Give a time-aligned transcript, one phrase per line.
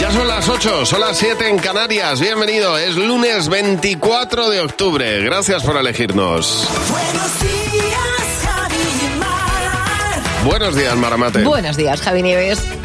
[0.00, 2.20] Ya son las 8, son las 7 en Canarias.
[2.20, 5.22] Bienvenido, es lunes 24 de octubre.
[5.22, 6.66] Gracias por elegirnos.
[6.90, 10.22] Buenos días, Javi y Mar.
[10.42, 11.44] Buenos días, Maramate.
[11.44, 12.79] Buenos días, Javi Nieves.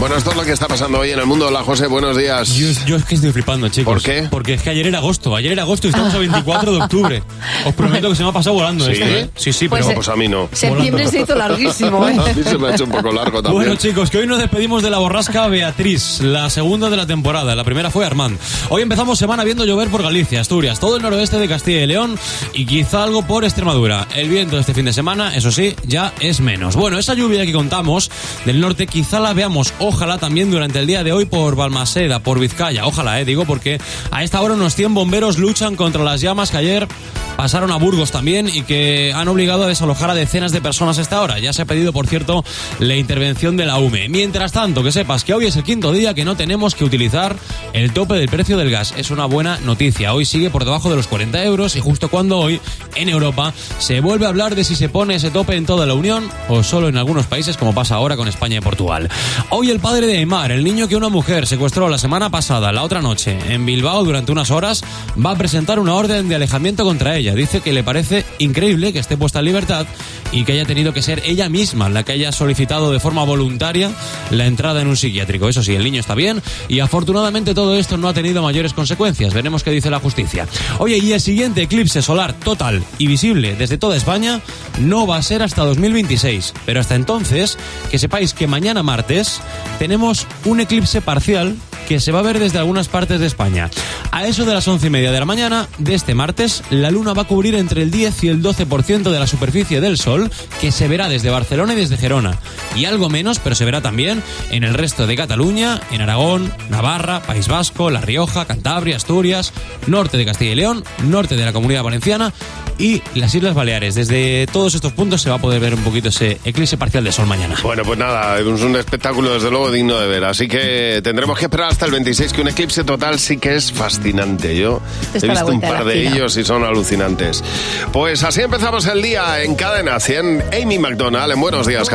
[0.00, 1.48] Bueno, esto es lo que está pasando hoy en el mundo.
[1.48, 2.48] Hola, José, buenos días.
[2.54, 3.92] Yo, yo es que estoy flipando, chicos.
[3.92, 4.26] ¿Por qué?
[4.30, 5.36] Porque es que ayer era agosto.
[5.36, 7.22] Ayer era agosto y estamos a 24 de octubre.
[7.66, 8.92] Os prometo que se me ha pasado volando ¿Sí?
[8.92, 9.30] esto, ¿eh?
[9.36, 9.92] Sí, sí, Pues, pero...
[9.92, 10.48] eh, Pues a mí no.
[10.52, 12.16] Septiembre se hizo larguísimo, ¿eh?
[12.18, 13.62] A mí se me ha hecho un poco largo también.
[13.62, 17.54] Bueno, chicos, que hoy nos despedimos de la borrasca Beatriz, la segunda de la temporada.
[17.54, 18.38] La primera fue Armand.
[18.70, 22.18] Hoy empezamos semana viendo llover por Galicia, Asturias, todo el noroeste de Castilla y León
[22.54, 24.08] y quizá algo por Extremadura.
[24.14, 26.74] El viento de este fin de semana, eso sí, ya es menos.
[26.74, 28.10] Bueno, esa lluvia que contamos
[28.46, 32.38] del norte quizá la veamos, ojalá también durante el día de hoy por Balmaseda, por
[32.38, 32.86] Vizcaya.
[32.86, 33.80] Ojalá, eh, digo, porque
[34.12, 36.88] a esta hora unos 100 bomberos luchan contra las llamas que ayer
[37.36, 41.00] pasaron a Burgos también y que han obligado a desalojar a decenas de personas a
[41.00, 41.38] esta hora.
[41.38, 42.44] Ya se ha pedido, por cierto,
[42.78, 44.10] la intervención de la UME.
[44.10, 47.34] Mientras tanto, que sepas que hoy es el quinto día que no tenemos que utilizar
[47.72, 48.92] el tope del precio del gas.
[48.96, 50.12] Es una buena noticia.
[50.12, 52.60] Hoy sigue por debajo de los 40 euros y justo cuando hoy,
[52.94, 55.94] en Europa, se vuelve a hablar de si se pone ese tope en toda la
[55.94, 59.08] Unión o solo en algunos países como pasa ahora con España y Portugal.
[59.48, 62.82] Hoy el padre de Aymar, el niño que una mujer secuestró la semana pasada, la
[62.82, 64.84] otra noche, en Bilbao durante unas horas,
[65.24, 67.34] va a presentar una orden de alejamiento contra ella.
[67.34, 69.86] Dice que le parece increíble que esté puesta en libertad
[70.32, 73.90] y que haya tenido que ser ella misma la que haya solicitado de forma voluntaria
[74.30, 75.48] la entrada en un psiquiátrico.
[75.48, 79.34] Eso sí, el niño está bien y afortunadamente todo esto no ha tenido mayores consecuencias.
[79.34, 80.46] Veremos qué dice la justicia.
[80.78, 84.40] Oye, y el siguiente eclipse solar total y visible desde toda España
[84.78, 86.54] no va a ser hasta 2026.
[86.66, 87.58] Pero hasta entonces,
[87.90, 89.40] que sepáis que mañana martes
[89.80, 91.56] tenemos un eclipse parcial
[91.88, 93.70] que se va a ver desde algunas partes de España.
[94.10, 97.14] A eso de las once y media de la mañana de este martes, la luna
[97.14, 100.70] va a cubrir entre el 10 y el 12% de la superficie del Sol, que
[100.70, 102.36] se verá desde Barcelona y desde Gerona.
[102.76, 107.22] Y algo menos, pero se verá también en el resto de Cataluña, en Aragón, Navarra,
[107.22, 109.54] País Vasco, La Rioja, Cantabria, Asturias,
[109.86, 112.34] norte de Castilla y León, norte de la Comunidad Valenciana
[112.80, 113.94] y las Islas Baleares.
[113.94, 117.12] Desde todos estos puntos se va a poder ver un poquito ese eclipse parcial de
[117.12, 117.56] Sol mañana.
[117.62, 120.24] Bueno, pues nada, es un espectáculo desde luego digno de ver.
[120.24, 123.70] Así que tendremos que esperar hasta el 26, que un eclipse total sí que es
[123.70, 124.56] fascinante.
[124.56, 124.80] Yo
[125.14, 127.44] he visto un de par de ellos y son alucinantes.
[127.92, 130.44] Pues así empezamos el día en Cadena 100.
[130.62, 131.88] Amy McDonald, en Buenos Días,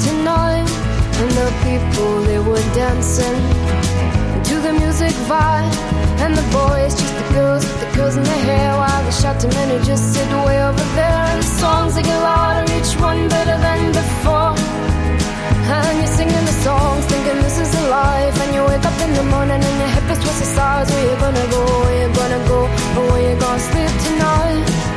[0.00, 0.68] tonight
[1.20, 3.36] and the people they were dancing
[4.44, 8.42] to the music vibe and the boys just the girls with the girls in their
[8.50, 11.94] hair while the shot to men who just sit way over there and the songs
[11.94, 14.54] they get louder each one better than before
[15.76, 19.12] and you're singing the songs thinking this is a life and you wake up in
[19.18, 22.42] the morning and your hip is twisted sides where you gonna go where you gonna
[22.52, 22.60] go
[22.98, 24.88] or where you gonna sleep tonight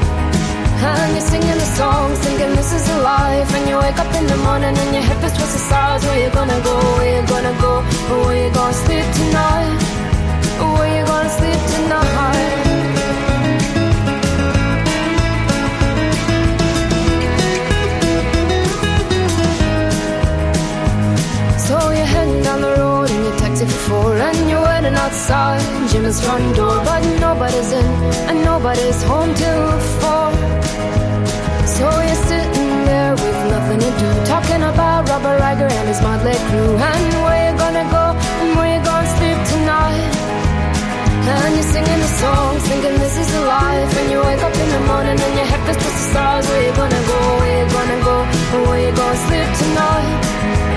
[0.83, 3.53] and you're singing the songs, thinking this is a life.
[3.53, 6.03] And you wake up in the morning and your hip is twisted sides.
[6.03, 6.75] Where you gonna go?
[6.97, 7.73] Where you gonna go?
[8.11, 9.90] Or where you gonna sleep tonight?
[26.31, 27.85] Front door But nobody's in
[28.29, 29.67] and nobody's home till
[29.99, 30.27] four.
[31.75, 36.37] So you're sitting there with nothing to do Talking about Robert Riger and his motley
[36.47, 36.71] crew.
[36.89, 38.10] And where you gonna go
[41.45, 43.91] and you're singing the songs, thinking this is a life.
[43.99, 46.47] And you wake up in the morning and your head feels just the stars.
[46.47, 47.19] Where you gonna go?
[47.39, 48.15] Where you gonna go?
[48.69, 50.70] Where you gonna sleep tonight?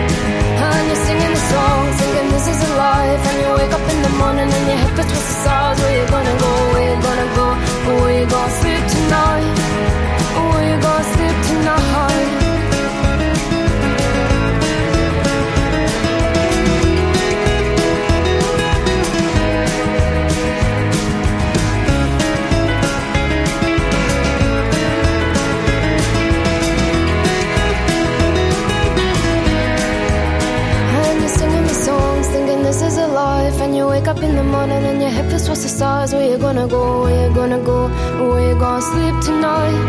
[35.74, 36.14] Stars.
[36.14, 37.02] Where you gonna go?
[37.02, 37.88] Where you gonna go?
[38.28, 39.80] Where you gonna sleep tonight?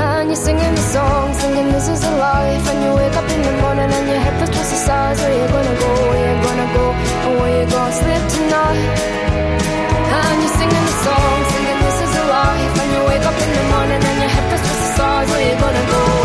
[0.00, 2.64] And you're singing the song, singing this is a life.
[2.70, 5.18] And you wake up in the morning and your is what's the stars.
[5.20, 5.90] Where you gonna go?
[6.08, 6.86] Where you gonna go?
[7.38, 8.84] Where you gonna sleep tonight?
[10.18, 12.74] And you're singing the song, singing this is a life.
[12.82, 15.28] And you wake up in the morning and your is what's the stars.
[15.32, 16.21] Where you gonna go?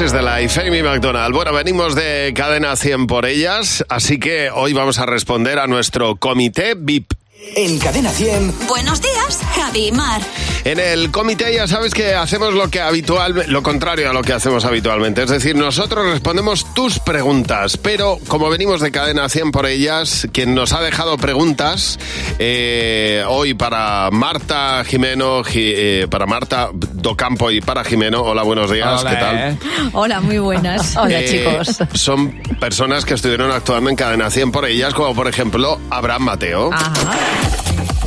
[0.00, 1.34] This is the life, Amy McDonald.
[1.34, 6.16] Bueno, venimos de cadena 100 por ellas, así que hoy vamos a responder a nuestro
[6.16, 7.12] comité VIP.
[7.54, 8.66] En Cadena 100.
[8.66, 10.22] Buenos días, Javi y Mar.
[10.64, 14.34] En el comité ya sabes que hacemos lo que habitual, lo contrario a lo que
[14.34, 15.22] hacemos habitualmente.
[15.22, 20.54] Es decir, nosotros respondemos tus preguntas, pero como venimos de cadena 100 por ellas, quien
[20.54, 21.98] nos ha dejado preguntas
[22.38, 28.20] eh, hoy para Marta Jimeno, eh, para Marta Docampo y para Jimeno.
[28.22, 29.00] Hola, buenos días.
[29.00, 29.36] Hola, ¿Qué tal?
[29.38, 29.56] eh.
[29.94, 30.94] Hola, muy buenas.
[30.96, 31.26] Hola, Eh,
[31.64, 31.78] chicos.
[31.98, 36.70] Son personas que estuvieron actuando en cadena 100 por ellas, como por ejemplo Abraham Mateo.
[36.72, 36.92] Ajá.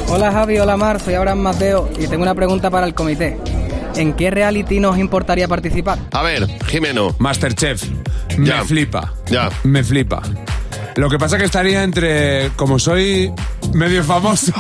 [0.09, 3.38] Hola Javi, hola Mar, soy Abraham Mateo y tengo una pregunta para el comité.
[3.95, 6.00] ¿En qué reality nos importaría participar?
[6.11, 7.15] A ver, Jimeno.
[7.19, 7.83] Masterchef.
[8.38, 8.63] Me Ya.
[8.63, 9.13] flipa.
[9.27, 9.50] Ya.
[9.63, 10.21] Me flipa.
[10.95, 13.31] Lo que pasa que estaría entre, como soy
[13.74, 14.51] medio famoso.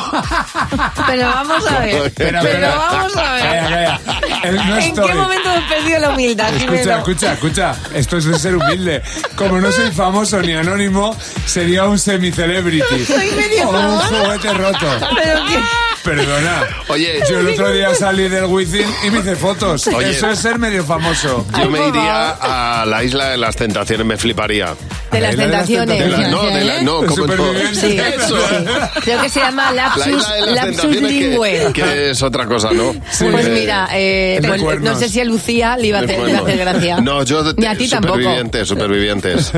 [1.07, 1.95] Pero vamos a ver.
[2.07, 2.75] Espera, Pero espera.
[2.75, 3.43] vamos a ver.
[3.43, 4.51] Calla, calla.
[4.51, 5.07] No ¿En estoy.
[5.07, 6.97] qué momento hemos perdido la humildad, Escucha, Jimeno?
[6.97, 7.75] escucha, escucha.
[7.93, 9.01] Esto es de ser humilde.
[9.35, 11.15] Como no soy famoso ni anónimo,
[11.45, 13.05] sería un semi-celebrity.
[13.05, 14.15] Soy medio O un famoso.
[14.25, 14.87] juguete roto.
[15.15, 15.59] Pero qué...
[16.03, 16.63] Perdona.
[16.89, 19.87] Oye, Yo el otro día salí del Wizzing y me hice fotos.
[19.87, 20.09] Oye.
[20.11, 21.45] Eso es ser medio famoso.
[21.57, 24.73] Yo me iría a la isla de las tentaciones, me fliparía.
[25.13, 25.99] De las La tentaciones.
[25.99, 27.75] De la- no, de la, no, como Superviviente.
[27.75, 28.37] Sí, Eso.
[28.37, 28.55] sí.
[29.03, 31.71] Creo que se llama La lapsus, las lapsus lingüe.
[31.73, 32.93] que, que es otra cosa, ¿no?
[33.11, 33.25] Sí.
[33.31, 36.39] Pues Eh, mira, eh, pues, no sé si a Lucía le iba a hacer, iba
[36.39, 36.99] a hacer gracia.
[37.01, 38.15] No, yo Ni a ti tampoco.
[38.15, 39.51] supervivientes, supervivientes.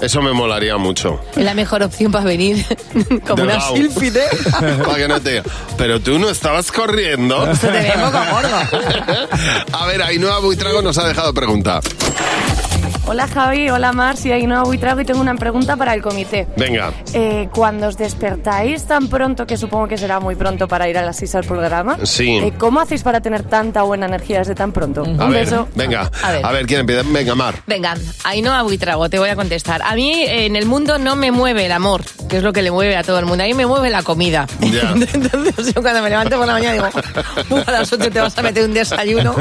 [0.00, 1.20] Eso me molaría mucho.
[1.36, 2.64] Es la mejor opción para venir.
[3.26, 4.22] Como una sílfide.
[4.84, 5.42] Para que no te diga,
[5.76, 7.54] Pero tú no estabas corriendo.
[7.56, 9.66] Se te ve poco gordo.
[9.72, 11.80] A ver, Ainhoa Buitrago nos ha dejado pregunta.
[13.08, 16.48] Hola Javi, hola Mar, soy Ainhoa Buitrago y tengo una pregunta para el comité.
[16.56, 16.92] Venga.
[17.14, 21.02] Eh, cuando os despertáis tan pronto, que supongo que será muy pronto para ir a
[21.02, 22.36] las 6 al programa, Sí.
[22.38, 25.04] eh, ¿cómo hacéis para tener tanta buena energía desde tan pronto?
[25.04, 25.68] Un ver, beso.
[25.76, 26.10] venga.
[26.20, 26.44] A ver.
[26.46, 27.02] A ver, ¿quién empieza?
[27.06, 27.54] Venga, Mar.
[27.68, 27.94] Venga,
[28.24, 29.82] ahí no Buitrago, te voy a contestar.
[29.82, 32.72] A mí en el mundo no me mueve el amor, que es lo que le
[32.72, 33.44] mueve a todo el mundo.
[33.44, 34.48] A mí me mueve la comida.
[34.60, 34.90] Ya.
[35.14, 36.88] Entonces yo cuando me levanto por la mañana digo,
[37.50, 39.32] "Uf, a las 8 te vas a meter un desayuno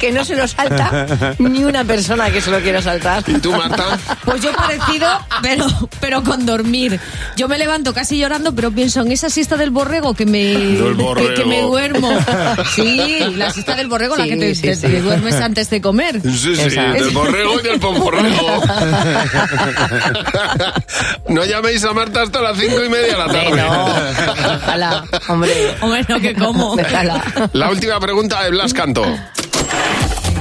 [0.00, 3.22] que no se lo salta ni una persona que se lo quiera saltar.
[3.26, 3.98] ¿Y tú, Marta?
[4.24, 5.08] Pues yo parecido,
[5.42, 5.66] pero,
[6.00, 7.00] pero con dormir.
[7.36, 11.28] Yo me levanto casi llorando, pero pienso en esa siesta del borrego que me, borrego.
[11.28, 12.10] que, que me duermo.
[12.74, 14.82] Sí, la siesta del borrego, la Sí, que te, sí, te- sí.
[14.82, 16.20] te duermes antes de comer.
[16.22, 16.82] Sí, sí, Esa.
[16.92, 18.28] del borrego y del pomporrego.
[21.28, 23.56] no llaméis a Marta hasta las cinco y media de la tarde.
[23.56, 23.86] no.
[24.56, 25.74] Ojalá, hombre.
[25.80, 26.76] Hombre, no, que como.
[26.76, 27.22] Déjala.
[27.52, 29.04] La última pregunta de Blas Canto.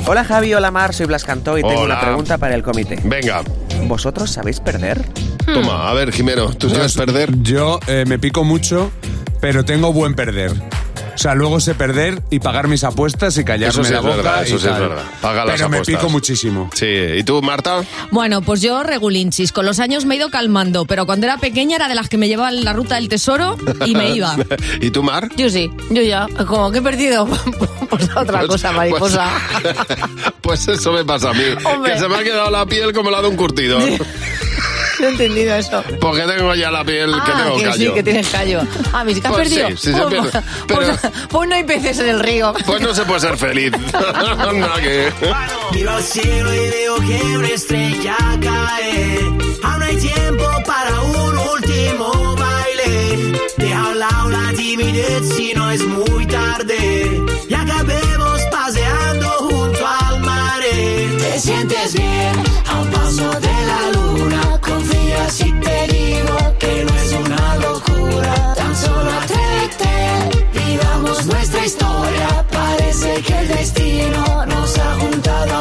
[0.07, 1.95] Hola Javi, hola Mar, soy Blas Cantó y tengo Hola.
[1.95, 2.99] una pregunta para el comité.
[3.03, 3.41] Venga,
[3.87, 5.03] ¿Vosotros sabéis perder?
[5.53, 7.29] toma, a ver, Jimeno, ¿tú sabes perder?
[7.41, 8.91] Yo eh, me pico mucho,
[9.39, 10.51] pero tengo buen perder.
[11.17, 14.03] O sea, luego sé perder y pagar mis apuestas y callarme Eso sí la es
[14.03, 14.15] boca.
[14.17, 15.03] verdad, y eso sí es verdad.
[15.19, 16.69] Paga las pero me pico muchísimo.
[16.75, 17.83] Sí, ¿y tú, Marta?
[18.11, 19.51] Bueno, pues yo regulinchis.
[19.51, 22.17] Con los años me he ido calmando, pero cuando era pequeña era de las que
[22.17, 24.35] me llevaban la ruta del tesoro y me iba.
[24.81, 25.27] ¿Y tú, Mar?
[25.37, 26.27] Yo sí, yo ya.
[26.47, 27.27] Como que he perdido.
[27.89, 29.29] Pues otra Pues- cosa, mariposa.
[29.61, 29.73] Pues,
[30.41, 31.41] pues eso me pasa a mí.
[31.63, 31.93] Hombre.
[31.93, 33.79] Que se me ha quedado la piel como la de un curtido.
[34.99, 35.83] No he entendido eso.
[36.01, 37.77] Porque tengo ya la piel que ah, tengo que callo.
[37.89, 38.61] sí, que tienes callo.
[38.93, 39.67] Ah, ¿me has Pues perdido?
[39.69, 40.31] sí, sí se Pues- pierde.
[40.31, 42.53] pues- Pero- pues no hay peces en el río.
[42.65, 43.71] Pues no se puede ser feliz.
[44.13, 45.11] Anda que...
[45.73, 49.19] Miro al cielo y veo que una estrella cae.
[49.63, 53.39] Aún hay tiempo para un último baile.
[53.57, 57.21] Deja a un lado la timidez si no es muy tarde.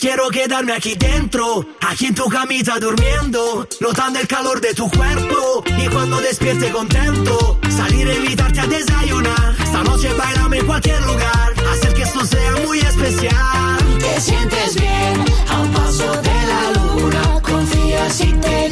[0.00, 5.62] Quiero quedarme aquí dentro, aquí en tu camita durmiendo, notando el calor de tu cuerpo
[5.66, 9.54] y cuando despierte contento, salir a invitarte a desayunar.
[9.62, 13.98] Esta noche bailame en cualquier lugar, hacer que esto sea muy especial.
[13.98, 18.69] Te sientes bien a un paso de la luna, confía si te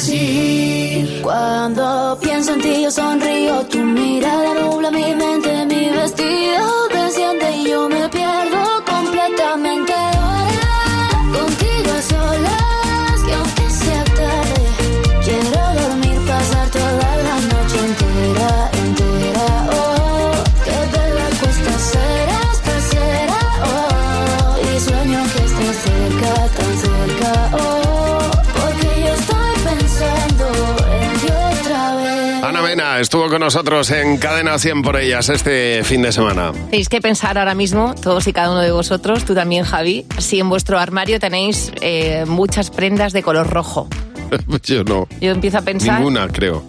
[0.00, 1.20] decir.
[1.22, 6.29] Cuando pienso en ti yo sonrío, tu mirada nubla mi mente, mi vestido
[33.00, 36.52] estuvo con nosotros en Cadena 100 por ellas este fin de semana.
[36.52, 40.38] Tenéis que pensar ahora mismo, todos y cada uno de vosotros, tú también, Javi, si
[40.38, 43.88] en vuestro armario tenéis eh, muchas prendas de color rojo.
[44.64, 45.08] Yo no.
[45.20, 45.98] Yo empiezo a pensar.
[45.98, 46.62] Ninguna, creo.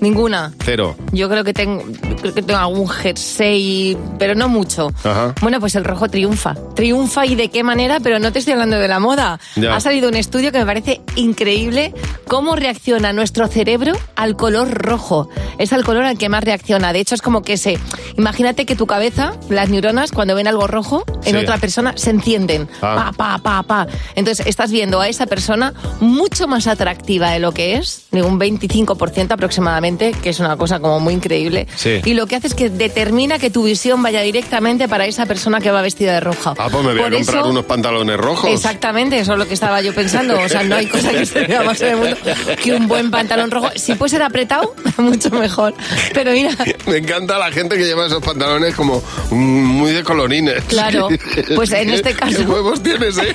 [0.00, 0.52] Ninguna.
[0.64, 0.96] Cero.
[1.12, 1.82] Yo creo que tengo,
[2.20, 4.92] creo que tengo algún jersey, pero no mucho.
[5.04, 5.34] Ajá.
[5.40, 6.54] Bueno, pues el rojo triunfa.
[6.74, 9.38] Triunfa y de qué manera, pero no te estoy hablando de la moda.
[9.56, 9.74] Ya.
[9.74, 11.92] Ha salido un estudio que me parece increíble
[12.26, 15.28] cómo reacciona nuestro cerebro al color rojo.
[15.58, 16.92] Es el color al que más reacciona.
[16.92, 17.78] De hecho, es como que se...
[18.16, 21.36] Imagínate que tu cabeza, las neuronas, cuando ven algo rojo en Sí.
[21.36, 22.68] otra persona, se encienden.
[22.82, 23.12] Ah.
[23.16, 23.86] Pa, pa, pa, pa.
[24.14, 28.38] Entonces, estás viendo a esa persona mucho más atractiva de lo que es, de un
[28.38, 31.66] 25% aproximadamente, que es una cosa como muy increíble.
[31.76, 32.00] Sí.
[32.04, 35.60] Y lo que hace es que determina que tu visión vaya directamente para esa persona
[35.60, 36.54] que va vestida de roja.
[36.58, 38.50] Ah, pues me voy Por a comprar eso- unos pantalones rojos.
[38.50, 40.38] Exactamente, eso es lo que estaba yo pensando.
[40.40, 42.16] O sea, no hay cosa que se vea más en el mundo
[42.62, 43.68] que un buen pantalón rojo.
[43.76, 45.74] Si puede ser apretado, mucho mejor.
[46.12, 46.50] Pero mira,
[46.86, 50.62] Me encanta la gente que lleva esos pantalones como muy de colorines.
[50.64, 51.08] Claro,
[51.54, 53.34] pues en este caso- ¿Qué huevos tienes, eh?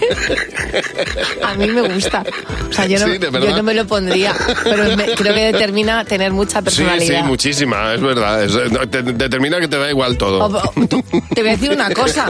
[1.44, 2.24] a mí me gusta.
[2.70, 4.34] O sea, yo no, Sí, yo no me lo pondría,
[4.64, 7.18] pero me- creo que determina tener mucha Sí, personalidad.
[7.22, 8.44] sí, muchísima, es verdad.
[8.44, 10.46] Es- te- determina que te da igual todo.
[10.46, 12.28] O- o- tú- te voy a decir una cosa.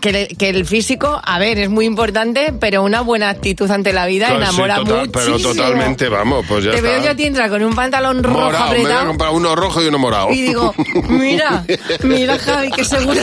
[0.00, 3.92] Que, le- que el físico, a ver, es muy importante, pero una buena actitud ante
[3.92, 5.54] la vida Pues sí, enamora total- Pero muchísimo.
[5.54, 6.88] totalmente, vamos, pues ya Te está.
[6.88, 9.30] veo yo a ti entrar con un pantalón rojo Morado, me voy a apretado comprar
[9.32, 10.30] uno rojo y uno morado.
[10.30, 10.72] y digo,
[11.08, 11.64] mira,
[12.04, 13.20] mira Javi, qué seguro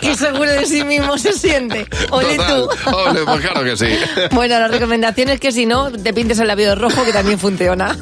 [0.00, 1.86] qué seguro de sí mismo se siente.
[2.10, 2.62] Ole Total.
[2.84, 2.90] tú.
[2.96, 3.86] Ole, pues claro que sí.
[4.32, 7.96] Bueno, la recomendación es que si no, te pintes el labio rojo, que también funciona.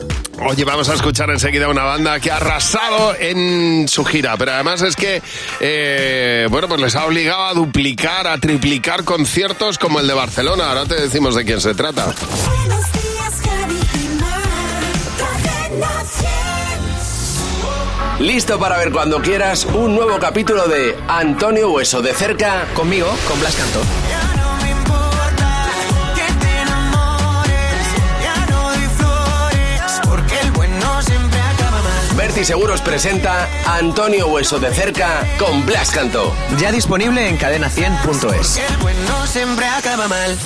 [0.48, 4.80] Oye, vamos a escuchar enseguida una banda que ha arrasado en su gira, pero además
[4.82, 5.20] es que,
[5.58, 10.68] eh, bueno, pues les ha obligado a duplicar, a triplicar conciertos como el de Barcelona.
[10.68, 12.04] Ahora te decimos de quién se trata.
[12.46, 14.40] Buenos días, Javi y Mar.
[15.18, 16.04] Cadena
[18.16, 18.26] 100.
[18.26, 23.40] Listo para ver cuando quieras un nuevo capítulo de Antonio Hueso de cerca conmigo, con
[23.40, 23.80] Blas Canto.
[32.38, 36.32] Berti Seguros presenta Antonio Hueso de cerca con Blas Canto.
[36.60, 38.58] Ya disponible en cadena100.es.
[38.58, 40.38] El bueno siempre acaba mal.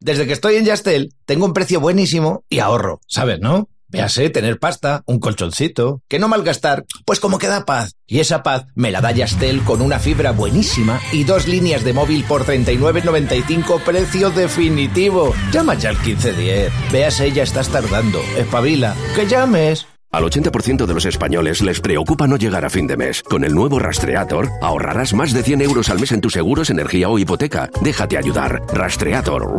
[0.00, 3.70] Desde que estoy en Yastel, tengo un precio buenísimo y ahorro, ¿sabes, no?
[3.88, 7.94] Véase, tener pasta, un colchoncito, que no malgastar, pues como que da paz.
[8.06, 11.94] Y esa paz me la da Yastel con una fibra buenísima y dos líneas de
[11.94, 15.34] móvil por 39.95 precio definitivo.
[15.50, 16.70] Llama ya al 1510.
[16.92, 18.20] Véase, ya estás tardando.
[18.36, 18.94] Espabila.
[19.14, 19.86] ¡Que llames!
[20.14, 23.20] Al 80% de los españoles les preocupa no llegar a fin de mes.
[23.20, 27.08] Con el nuevo Rastreator ahorrarás más de 100 euros al mes en tus seguros, energía
[27.08, 27.68] o hipoteca.
[27.82, 28.62] Déjate ayudar.
[28.72, 29.52] Rastreator.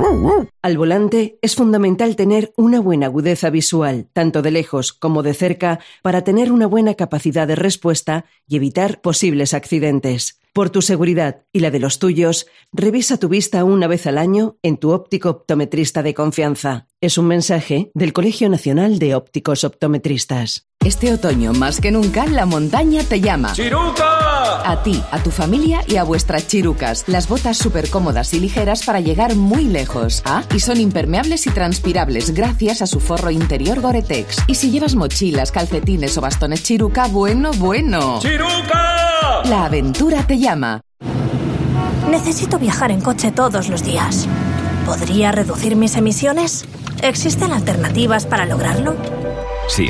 [0.62, 5.79] Al volante es fundamental tener una buena agudeza visual, tanto de lejos como de cerca,
[6.01, 10.39] para tener una buena capacidad de respuesta y evitar posibles accidentes.
[10.55, 14.57] Por tu seguridad y la de los tuyos, revisa tu vista una vez al año
[14.63, 16.88] en tu óptico optometrista de confianza.
[17.01, 20.69] Es un mensaje del Colegio Nacional de Ópticos Optometristas.
[20.85, 23.53] Este otoño, más que nunca, la montaña te llama.
[23.53, 24.69] ¡Chiruca!
[24.69, 27.05] A ti, a tu familia y a vuestras chirucas.
[27.07, 30.21] Las botas súper cómodas y ligeras para llegar muy lejos.
[30.25, 34.43] Ah, y son impermeables y transpirables gracias a su forro interior Gore-Tex.
[34.45, 38.19] Y si llevas mochilas, calcetines o bastones chiruca, bueno, bueno.
[38.19, 39.41] ¡Chiruca!
[39.45, 40.81] La aventura te llama.
[42.11, 44.27] Necesito viajar en coche todos los días.
[44.85, 46.63] ¿Podría reducir mis emisiones?
[47.01, 48.95] ¿Existen alternativas para lograrlo?
[49.67, 49.89] Sí,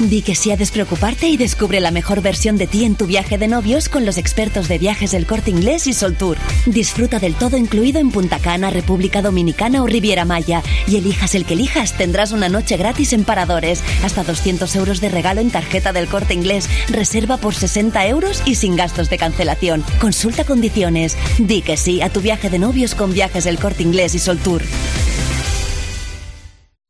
[0.00, 3.38] Di que sí a despreocuparte y descubre la mejor versión de ti en tu viaje
[3.38, 6.36] de novios con los expertos de viajes del Corte Inglés y Soltour.
[6.66, 10.62] Disfruta del todo incluido en Punta Cana, República Dominicana o Riviera Maya.
[10.86, 13.82] Y elijas el que elijas, tendrás una noche gratis en paradores.
[14.04, 16.68] Hasta 200 euros de regalo en tarjeta del Corte Inglés.
[16.90, 19.82] Reserva por 60 euros y sin gastos de cancelación.
[19.98, 21.16] Consulta condiciones.
[21.38, 24.62] Di que sí a tu viaje de novios con viajes del Corte Inglés y Soltour.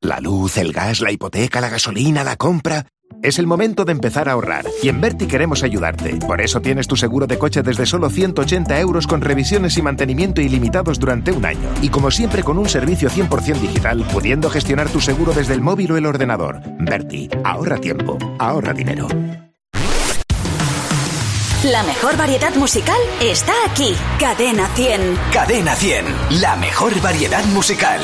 [0.01, 2.87] La luz, el gas, la hipoteca, la gasolina, la compra.
[3.23, 6.19] Es el momento de empezar a ahorrar y en Berti queremos ayudarte.
[6.27, 10.41] Por eso tienes tu seguro de coche desde solo 180 euros con revisiones y mantenimiento
[10.41, 11.69] ilimitados durante un año.
[11.83, 15.93] Y como siempre con un servicio 100% digital, pudiendo gestionar tu seguro desde el móvil
[15.93, 16.61] o el ordenador.
[16.79, 19.09] Berti, ahorra tiempo, ahorra dinero.
[21.65, 23.97] La mejor variedad musical está aquí.
[24.21, 25.01] Cadena 100.
[25.33, 26.05] Cadena 100,
[26.41, 28.01] la mejor variedad musical.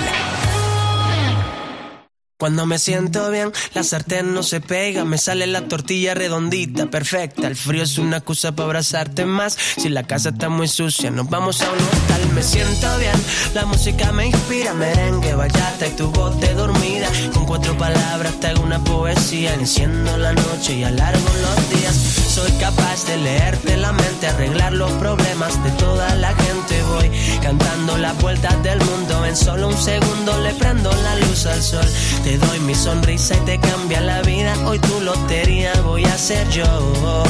[2.42, 7.46] Cuando me siento bien, la sartén no se pega, me sale la tortilla redondita, perfecta.
[7.46, 9.56] El frío es una excusa para abrazarte más.
[9.76, 12.32] Si la casa está muy sucia, nos vamos a un hotel.
[12.34, 13.14] Me siento bien,
[13.54, 17.08] la música me inspira, merengue, bachata y tu voz de dormida.
[17.32, 21.94] Con cuatro palabras te hago una poesía, enciendo la noche y alargo los días.
[21.94, 26.82] Soy capaz de leerte la mente, arreglar los problemas de toda la gente.
[26.94, 31.62] Voy cantando las vueltas del mundo, en solo un segundo le prendo la luz al
[31.62, 31.86] sol.
[32.36, 34.54] Doy mi sonrisa y te cambia la vida.
[34.66, 37.24] Hoy tu lotería voy a ser yo.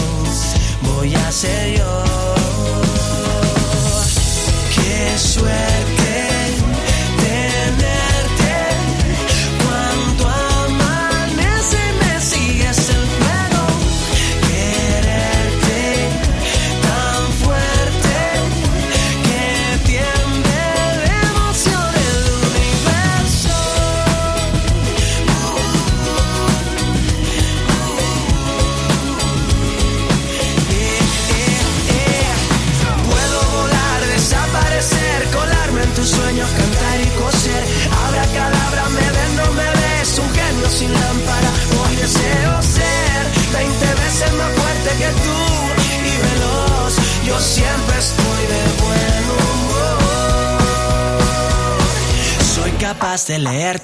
[0.82, 2.04] Voy a ser yo.
[4.74, 6.01] Qué suerte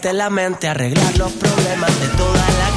[0.04, 2.67] la mente, arreglar los problemas de toda la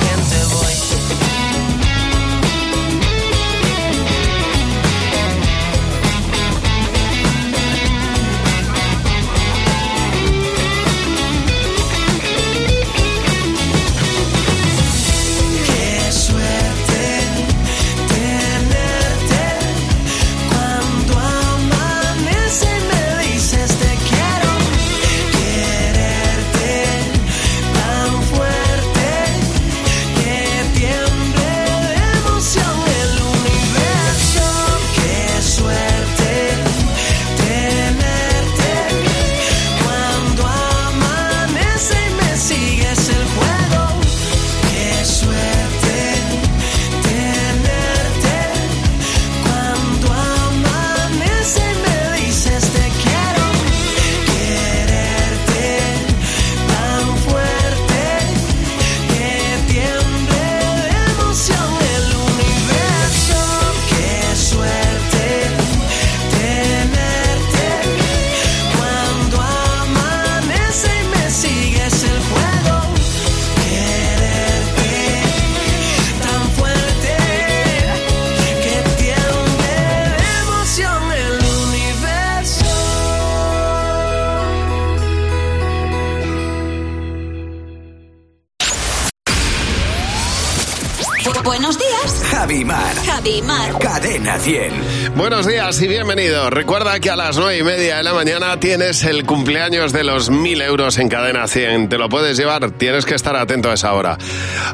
[93.24, 93.78] Javi Mar.
[93.78, 95.16] Cadena 100.
[95.16, 96.50] Buenos días y bienvenido.
[96.50, 100.32] Recuerda que a las nueve y media de la mañana tienes el cumpleaños de los
[100.32, 101.90] mil euros en cadena 100.
[101.90, 104.18] Te lo puedes llevar, tienes que estar atento a esa hora.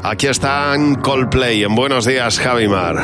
[0.02, 2.96] Aquí están Coldplay en Buenos días, Javi Mar.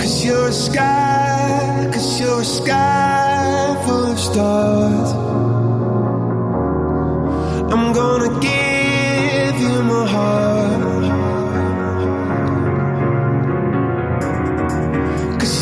[0.00, 5.12] Cause you're a sky, cause you're a sky full of stars.
[7.72, 10.75] I'm gonna give you my heart.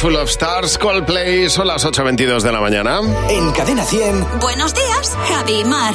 [0.00, 3.00] Full of Stars, Coldplay, son las 8.22 de la mañana.
[3.28, 4.40] En Cadena 100.
[4.40, 5.92] Buenos días, Javi Mar.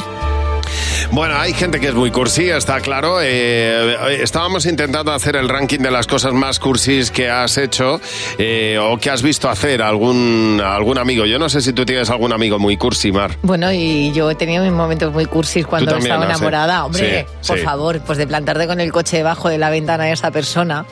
[1.12, 3.18] Bueno, hay gente que es muy cursi, está claro.
[3.22, 8.00] Eh, estábamos intentando hacer el ranking de las cosas más cursis que has hecho
[8.38, 11.26] eh, o que has visto hacer algún, algún amigo.
[11.26, 13.38] Yo no sé si tú tienes algún amigo muy cursi, Mar.
[13.42, 16.86] Bueno, y yo he tenido mis momentos muy cursis cuando estaba enamorada.
[16.86, 17.64] Hombre, Sí, por sí.
[17.64, 20.86] favor, pues de plantarte con el coche debajo de la ventana de esa persona,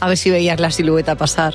[0.00, 1.54] a ver si veías la silueta pasar.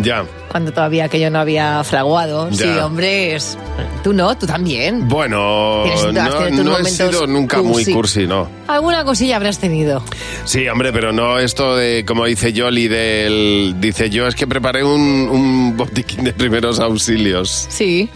[0.00, 0.24] Ya.
[0.50, 2.50] Cuando todavía aquello no había fraguado.
[2.50, 2.56] Ya.
[2.56, 3.56] Sí, hombre, es...
[4.02, 5.06] tú no, tú también.
[5.08, 7.92] Bueno, no, no he sido nunca muy cursi.
[7.92, 8.48] cursi, no.
[8.66, 10.02] Alguna cosilla habrás tenido.
[10.44, 14.82] Sí, hombre, pero no esto de, como dice Yoli, del, dice yo, es que preparé
[14.82, 18.10] un, un botiquín de primeros auxilios Sí.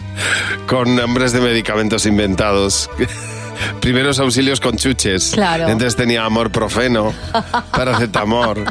[0.67, 2.89] con nombres de medicamentos inventados.
[3.81, 5.31] Primeros auxilios con chuches.
[5.33, 5.63] Claro.
[5.63, 7.13] Entonces tenía amor profeno,
[7.71, 8.65] paracetamol,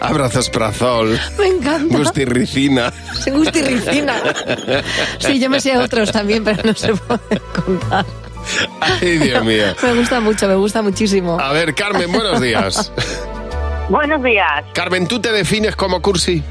[0.00, 0.50] abrazos
[1.38, 1.96] Me encanta.
[1.98, 2.92] gustirricina.
[3.14, 4.14] Sí, gustirricina.
[5.18, 8.04] Sí, yo me sé otros también, pero no se puede contar.
[8.80, 9.66] Ay, Dios mío.
[9.82, 11.38] Me gusta mucho, me gusta muchísimo.
[11.38, 12.92] A ver, Carmen, buenos días.
[13.88, 14.64] Buenos días.
[14.72, 16.42] Carmen, ¿tú te defines como cursi?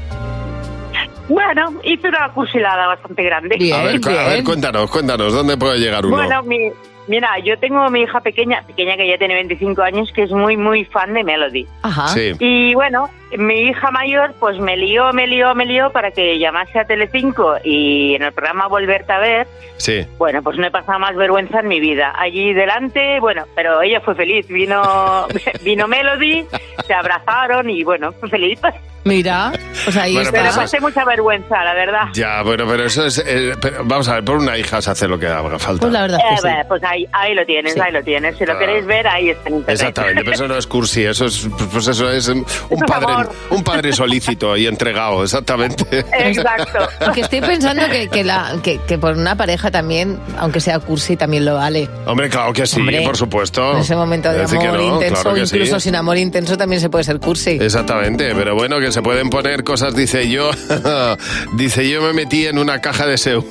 [1.28, 3.72] Bueno, hice una cursilada bastante grande.
[3.72, 6.16] a, ver, a ver, cuéntanos, cuéntanos, ¿dónde puede llegar uno?
[6.16, 6.70] Bueno, mi,
[7.08, 10.56] mira, yo tengo mi hija pequeña, pequeña que ya tiene 25 años, que es muy,
[10.56, 11.66] muy fan de Melody.
[11.82, 12.08] Ajá.
[12.08, 12.32] Sí.
[12.38, 16.78] Y bueno, mi hija mayor pues me lió, me lió, me lió para que llamase
[16.78, 20.06] a Telecinco y en el programa Volverte a ver, Sí.
[20.18, 22.12] bueno, pues no he pasado más vergüenza en mi vida.
[22.16, 24.46] Allí delante, bueno, pero ella fue feliz.
[24.48, 25.26] Vino,
[25.62, 26.46] vino Melody,
[26.86, 28.60] se abrazaron y bueno, fue feliz.
[29.04, 29.50] Mira,
[29.82, 32.02] pues ahí Bueno, Pero pero eso- pasé mucha vergüenza, la verdad.
[32.14, 33.18] Ya, bueno, pero eso es...
[33.26, 35.80] eh, pero vamos a ver, por una hija se hace lo que haga falta.
[35.80, 36.42] Pues la verdad Eh, es que sí.
[36.54, 38.38] bueno, pues ahí, ahí lo tienes, ahí lo tienes.
[38.38, 38.58] Si lo Ah.
[38.60, 39.50] queréis ver, ahí está.
[39.72, 42.44] Exactamente, pero eso no es cursi, eso es, pues eso es un
[42.86, 43.12] padre,
[43.50, 45.84] un padre solícito y entregado, exactamente.
[46.18, 46.78] Exacto.
[47.04, 51.16] Porque estoy pensando que, que, la, que, que por una pareja también, aunque sea cursi,
[51.16, 51.88] también lo vale.
[52.06, 53.72] Hombre, claro que sí, Hombre, por supuesto.
[53.72, 55.56] En ese momento de Decir amor no, intenso, claro que sí.
[55.56, 57.58] incluso sin amor intenso, también se puede ser cursi.
[57.60, 60.50] Exactamente, pero bueno, que se pueden poner cosas, dice yo,
[61.56, 63.44] dice yo me metí en una caja de seu.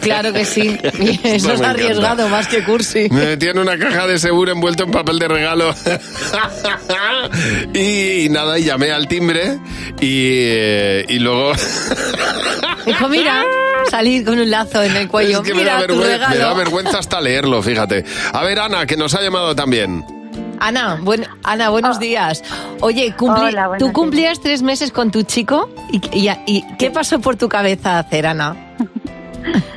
[0.00, 0.78] Claro que sí.
[0.82, 1.70] Eso me es encanta.
[1.70, 3.08] arriesgado más que cursi.
[3.10, 5.74] Me metí en una caja de seguro envuelto en papel de regalo.
[7.74, 9.58] y, nada, y llamé al timbre
[10.00, 11.52] y, eh, y luego...
[12.86, 13.44] Dijo, mira,
[13.90, 15.38] salir con un lazo en el cuello.
[15.40, 16.56] Es que me da, mira tu vergüenza, me da regalo.
[16.56, 18.04] vergüenza hasta leerlo, fíjate.
[18.32, 20.04] A ver, Ana, que nos ha llamado también.
[20.58, 22.42] Ana, buen- Ana, buenos días.
[22.80, 26.90] Oye, cumpli- Hola, buenos tú cumplías tres meses con tu chico y, y- y ¿qué
[26.90, 28.56] pasó por tu cabeza hacer, Ana?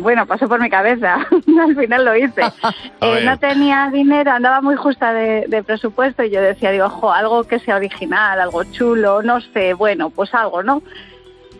[0.00, 1.14] Bueno, pasó por mi cabeza.
[1.62, 2.42] Al final lo hice.
[3.00, 7.12] Eh, no tenía dinero, andaba muy justa de, de presupuesto y yo decía, digo, ojo,
[7.12, 10.82] algo que sea original, algo chulo, no sé, bueno, pues algo, ¿no?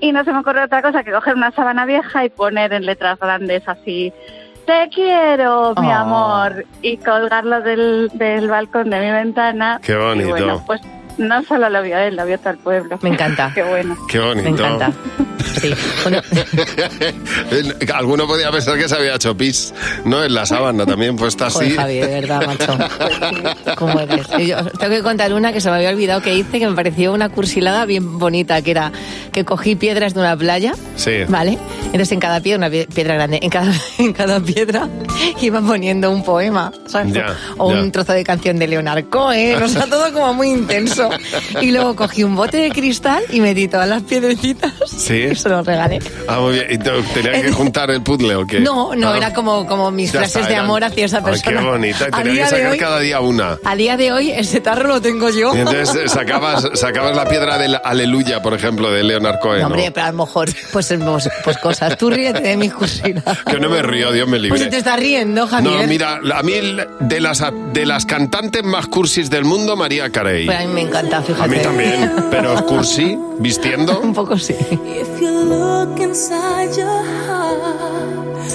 [0.01, 2.87] Y no se me ocurrió otra cosa que coger una sábana vieja y poner en
[2.87, 4.13] letras grandes así,
[4.67, 5.93] te quiero, mi Oh.
[5.93, 9.81] amor, y colgarlo del, del balcón de mi ventana.
[9.81, 10.29] Qué bonito.
[10.29, 10.81] Y bueno, pues
[11.19, 12.99] no solo lo vio él, lo vio todo el pueblo.
[13.03, 13.51] Me encanta.
[13.55, 13.97] Qué bueno.
[14.09, 14.51] Qué bonito.
[14.51, 14.93] Me encanta.
[15.61, 15.73] Sí.
[17.95, 19.73] Alguno podía pensar que se había hecho pis,
[20.05, 20.23] ¿no?
[20.25, 21.57] En la sábana también puesta así.
[21.71, 22.79] Joder, Javi, de verdad, macho.
[23.77, 24.27] ¿Cómo eres?
[24.47, 27.13] Yo tengo que contar una que se me había olvidado que hice, que me pareció
[27.13, 28.93] una cursilada bien bonita, que era
[29.33, 31.25] que cogí piedras de una playa, Sí.
[31.29, 31.59] ¿vale?
[31.87, 34.89] Entonces en cada piedra, una pie- piedra grande, en cada, en cada piedra
[35.41, 37.13] iba poniendo un poema, ¿sabes?
[37.15, 37.81] Ya, o ya.
[37.81, 41.08] un trozo de canción de Leonard Cohen, o sea, todo como muy intenso.
[41.61, 45.15] Y luego cogí un bote de cristal y metí todas las piedrecitas Sí.
[45.33, 45.99] y se los regalé.
[46.29, 46.67] Ah, muy bien.
[46.71, 48.61] ¿Y que juntar el puzzle o qué?
[48.61, 49.17] No, no, Ah.
[49.17, 51.61] era como, como mis Ya frases está, de amor hacia esa Ay, persona.
[51.61, 52.05] qué bonita.
[52.09, 53.59] Y que sacar hoy- cada día una.
[53.65, 55.55] A día de hoy ese tarro lo tengo yo.
[55.55, 59.63] Y entonces eh, sacabas, sacabas la piedra del Aleluya, por ejemplo, de Leonard Cohen.
[59.63, 59.75] No, ¿no?
[59.75, 61.97] hombre, pero a lo mejor, pues, pues, pues cosas.
[61.99, 63.39] Tú ríete de mis cursiladas.
[63.45, 64.51] Que no me río, Dios me libre.
[64.51, 65.81] Pues si te estás riendo, Javier.
[65.83, 66.53] No, mira, a mí
[67.01, 67.43] de las,
[67.73, 70.47] de las cantantes más cursis del mundo, María Carey.
[70.47, 71.43] Pues a mí me encanta, fíjate.
[71.43, 74.01] A mí también, pero cursi, vistiendo.
[74.03, 74.55] Un poco sí.
[74.55, 78.51] If you look inside your heart,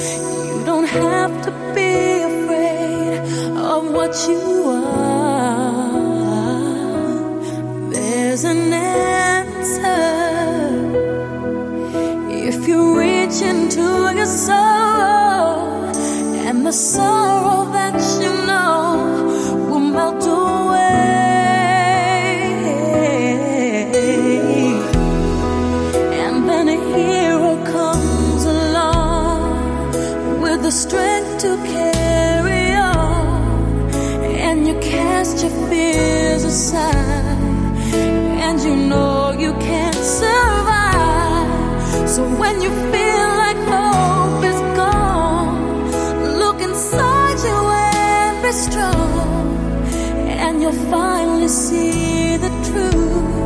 [0.47, 3.19] you don't have to be afraid
[3.57, 5.93] of what you are.
[7.91, 9.93] There's an answer
[12.29, 15.89] if you reach into your soul,
[16.47, 17.62] and the sorrow
[36.53, 37.37] aside.
[38.45, 41.49] And you know you can't survive.
[42.13, 45.57] So when you feel like hope is gone,
[46.41, 47.59] look inside you
[47.95, 49.47] and be strong,
[50.43, 53.42] and you'll finally see the truth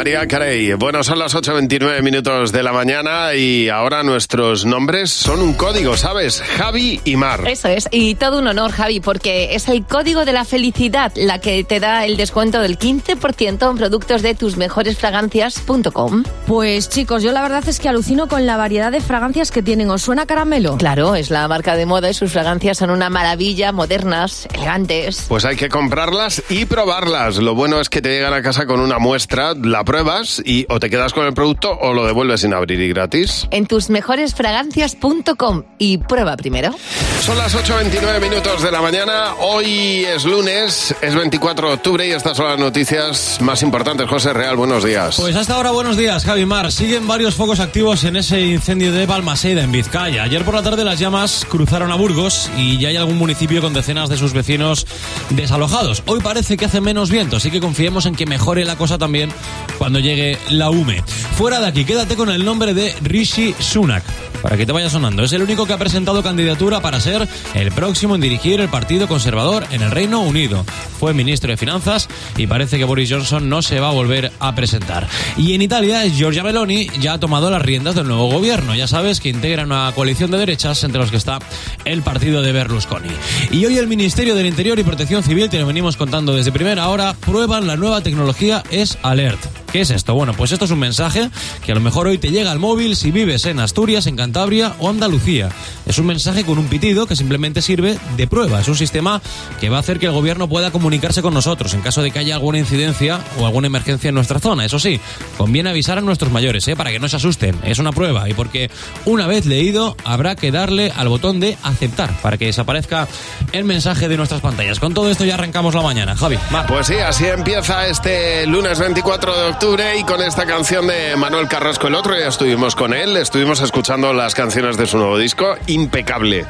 [0.00, 0.72] María Carey.
[0.72, 5.94] Bueno, son las 8.29 minutos de la mañana y ahora nuestros nombres son un código,
[5.94, 6.40] ¿sabes?
[6.40, 7.46] Javi y Mar.
[7.46, 11.38] Eso es, y todo un honor, Javi, porque es el código de la felicidad la
[11.38, 16.24] que te da el descuento del 15% en productos de tusmejoresfragancias.com.
[16.46, 19.90] Pues chicos, yo la verdad es que alucino con la variedad de fragancias que tienen.
[19.90, 20.78] ¿Os suena caramelo?
[20.78, 25.26] Claro, es la marca de moda y sus fragancias son una maravilla, modernas, elegantes.
[25.28, 27.36] Pues hay que comprarlas y probarlas.
[27.36, 30.78] Lo bueno es que te llegan a casa con una muestra, la pruebas y o
[30.78, 33.48] te quedas con el producto o lo devuelves sin abrir y gratis.
[33.50, 36.72] En tusmejoresfragancias.com y prueba primero.
[37.20, 39.34] Son las 8.29 minutos de la mañana.
[39.40, 44.08] Hoy es lunes, es 24 de octubre y estas son las noticias más importantes.
[44.08, 45.16] José Real, buenos días.
[45.18, 46.70] Pues hasta ahora, buenos días, Javi Mar.
[46.70, 50.22] Siguen varios focos activos en ese incendio de Balmaseda, en Vizcaya.
[50.22, 53.74] Ayer por la tarde las llamas cruzaron a Burgos y ya hay algún municipio con
[53.74, 54.86] decenas de sus vecinos
[55.30, 56.04] desalojados.
[56.06, 59.32] Hoy parece que hace menos viento, así que confiemos en que mejore la cosa también
[59.80, 61.02] cuando llegue la UME.
[61.38, 64.04] Fuera de aquí, quédate con el nombre de Rishi Sunak.
[64.42, 67.72] Para que te vaya sonando, es el único que ha presentado candidatura para ser el
[67.72, 70.64] próximo en dirigir el Partido Conservador en el Reino Unido.
[70.98, 74.54] Fue ministro de Finanzas y parece que Boris Johnson no se va a volver a
[74.54, 75.08] presentar.
[75.38, 78.74] Y en Italia, Giorgia Meloni ya ha tomado las riendas del nuevo gobierno.
[78.74, 81.38] Ya sabes que integra una coalición de derechas entre los que está
[81.86, 83.08] el partido de Berlusconi.
[83.50, 86.88] Y hoy el Ministerio del Interior y Protección Civil, te lo venimos contando desde primera
[86.88, 89.40] hora, prueban la nueva tecnología Es Alert.
[89.72, 90.14] ¿Qué es esto?
[90.14, 91.30] Bueno, pues esto es un mensaje
[91.64, 94.74] que a lo mejor hoy te llega al móvil si vives en Asturias, en Cantabria
[94.80, 95.48] o Andalucía.
[95.86, 98.60] Es un mensaje con un pitido que simplemente sirve de prueba.
[98.60, 99.22] Es un sistema
[99.60, 102.18] que va a hacer que el gobierno pueda comunicarse con nosotros en caso de que
[102.18, 104.64] haya alguna incidencia o alguna emergencia en nuestra zona.
[104.64, 105.00] Eso sí,
[105.38, 106.74] conviene avisar a nuestros mayores, ¿eh?
[106.74, 107.56] para que no se asusten.
[107.62, 108.72] Es una prueba y porque
[109.04, 113.06] una vez leído habrá que darle al botón de aceptar para que desaparezca
[113.52, 114.80] el mensaje de nuestras pantallas.
[114.80, 116.16] Con todo esto ya arrancamos la mañana.
[116.16, 116.38] Javi.
[116.66, 121.46] Pues sí, así empieza este lunes 24 de octubre y con esta canción de Manuel
[121.46, 121.88] Carrasco.
[121.88, 125.54] El otro día estuvimos con él, estuvimos escuchando las canciones de su nuevo disco.
[125.66, 126.46] Impecable.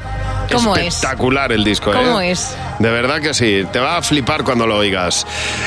[0.52, 0.94] ¿Cómo es?
[0.94, 2.30] Espectacular el disco, ¿Cómo ¿eh?
[2.30, 2.54] es?
[2.78, 5.26] De verdad que sí, te va a flipar cuando lo oigas.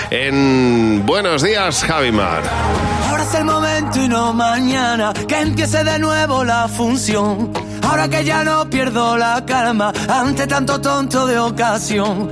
[0.09, 2.43] En Buenos días, Javimar.
[3.09, 7.51] Ahora es el momento y no mañana que empiece de nuevo la función.
[7.81, 12.31] Ahora que ya no pierdo la calma ante tanto tonto de ocasión.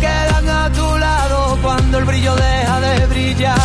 [0.00, 3.58] quedan a tu lado cuando el brillo deja de brillar.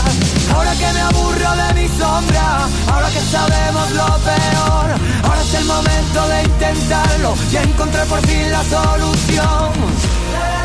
[0.54, 4.86] Ahora que me aburro de mi sombra, ahora que sabemos lo peor,
[5.24, 10.61] ahora es el momento de intentarlo y encontrar por fin la solución.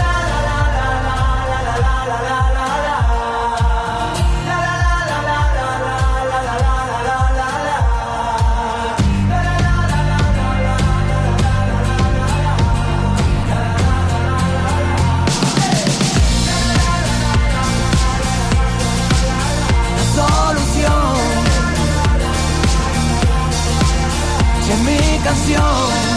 [25.26, 26.15] Canción,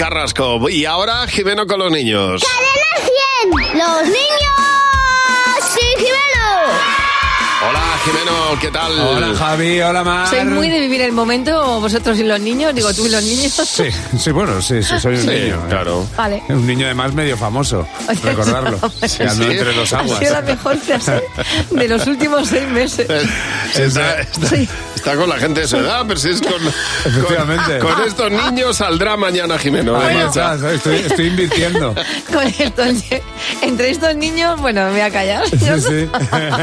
[0.00, 0.70] Carrasco.
[0.70, 2.42] Y ahora Jimeno con los niños.
[2.42, 3.78] ¡Cadena 100!
[3.78, 5.74] ¡Los niños!
[5.74, 6.16] ¡Sí, Jimeno!
[7.68, 8.98] Hola Jimeno, ¿qué tal?
[8.98, 10.26] Hola Javi, hola Mar.
[10.26, 12.74] ¿Sois muy de vivir el momento vosotros y los niños?
[12.74, 13.52] Digo, tú y los niños.
[13.52, 13.84] Sí,
[14.18, 15.56] sí, bueno, sí, sí, soy un Sí, niño.
[15.56, 15.68] ¿eh?
[15.68, 16.06] claro.
[16.16, 16.42] Vale.
[16.48, 17.86] Un niño además medio famoso,
[18.24, 18.80] recordarlo.
[18.80, 19.50] que ando Sí.
[19.50, 20.18] entre Ha aguas.
[20.18, 21.22] sido la mejor frase
[21.72, 23.06] de los últimos seis meses.
[23.76, 24.56] Está, está-
[25.00, 26.52] está con la gente de su edad, pero si es con,
[27.04, 27.78] Efectivamente.
[27.78, 29.94] con, con estos niños saldrá mañana Jimeno.
[29.94, 30.54] Marcha.
[30.72, 31.94] estoy, estoy invirtiendo.
[32.32, 32.88] Con estos,
[33.62, 35.44] entre estos niños, bueno, me voy a callar.
[35.48, 36.08] Sí, sí.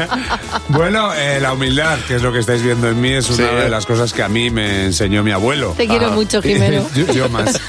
[0.68, 3.54] bueno, eh, la humildad, que es lo que estáis viendo en mí, es una Sí.
[3.54, 5.74] de las cosas que a mí me enseñó mi abuelo.
[5.76, 6.88] Te quiero mucho, Jimeno.
[6.94, 7.60] yo, yo más.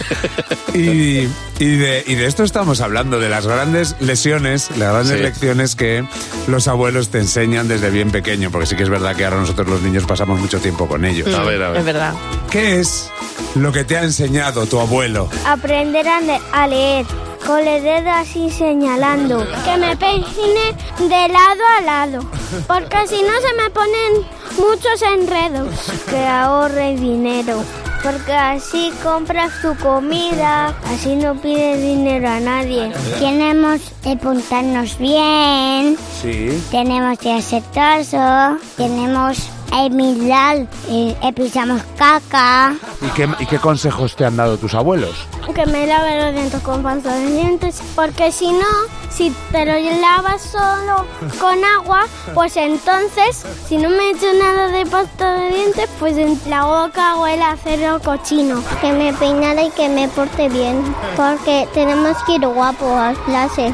[0.73, 1.27] Y,
[1.59, 5.23] y de, y de esto estamos hablando, de las grandes lesiones, las grandes Sí.
[5.23, 6.05] lecciones que
[6.47, 9.67] los abuelos te enseñan desde bien pequeño, porque sí que es verdad que ahora nosotros
[9.67, 11.33] los niños pasamos mucho tiempo con ellos.
[11.33, 11.77] A ver, a ver.
[11.79, 12.13] Es verdad.
[12.49, 13.09] ¿Qué es
[13.55, 15.29] lo que te ha enseñado tu abuelo?
[15.45, 17.05] Aprender a, le- a leer.
[17.45, 19.45] Con el dedo así señalando.
[19.65, 22.19] Que me peine de lado a lado.
[22.67, 25.73] Porque si no se me ponen muchos enredos.
[26.09, 27.63] Que ahorre dinero.
[28.03, 30.75] Porque así compras tu comida.
[30.93, 32.91] Así no pides dinero a nadie.
[33.19, 35.97] Tenemos que apuntarnos bien.
[36.21, 36.61] Sí.
[36.71, 38.57] Tenemos que hacer caso.
[38.77, 39.37] Tenemos
[39.69, 40.57] que mirar.
[40.89, 42.75] eh, eh, pisamos caca.
[43.01, 45.15] ¿Y qué, ¿Y qué consejos te han dado tus abuelos?
[45.53, 48.67] Que me lave los dientes con pasta de dientes, porque si no,
[49.09, 51.05] si te lo lavas solo
[51.39, 52.05] con agua,
[52.35, 57.17] pues entonces, si no me echo nada de pasta de dientes, pues en la boca
[57.17, 58.61] huele a cerdo cochino.
[58.79, 60.83] Que me peinara y que me porte bien,
[61.15, 63.73] porque tenemos que ir guapo a clase.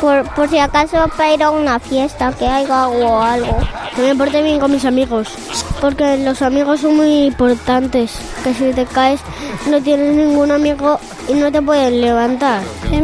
[0.00, 3.58] Por, por si acaso para ir a una fiesta, que haya o algo.
[3.96, 5.28] Que me porte bien con mis amigos.
[5.80, 8.12] Porque los amigos son muy importantes.
[8.44, 9.20] Que si te caes
[9.68, 12.62] no tienes ningún amigo y no te pueden levantar.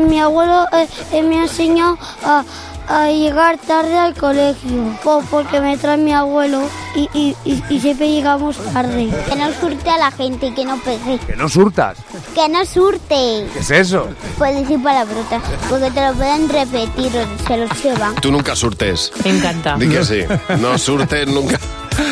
[0.09, 0.67] Mi abuelo
[1.13, 2.45] eh, me enseñó a,
[2.89, 4.97] a llegar tarde al colegio.
[5.03, 6.63] po- Porque me trae mi abuelo
[6.95, 9.11] y, y, y, y siempre llegamos tarde.
[9.29, 11.19] Que no surte a la gente y que no pegue.
[11.27, 11.99] Que no surtas.
[12.35, 13.47] Que no surte.
[13.53, 14.09] ¿Qué es eso?
[14.39, 15.43] Puedes decir palabrotas.
[15.69, 18.15] Porque te lo pueden repetir o se los llevan.
[18.17, 19.13] Tú nunca surtes.
[19.25, 19.77] Me encanta.
[19.77, 20.21] Di que sí.
[20.61, 21.59] No surtes nunca.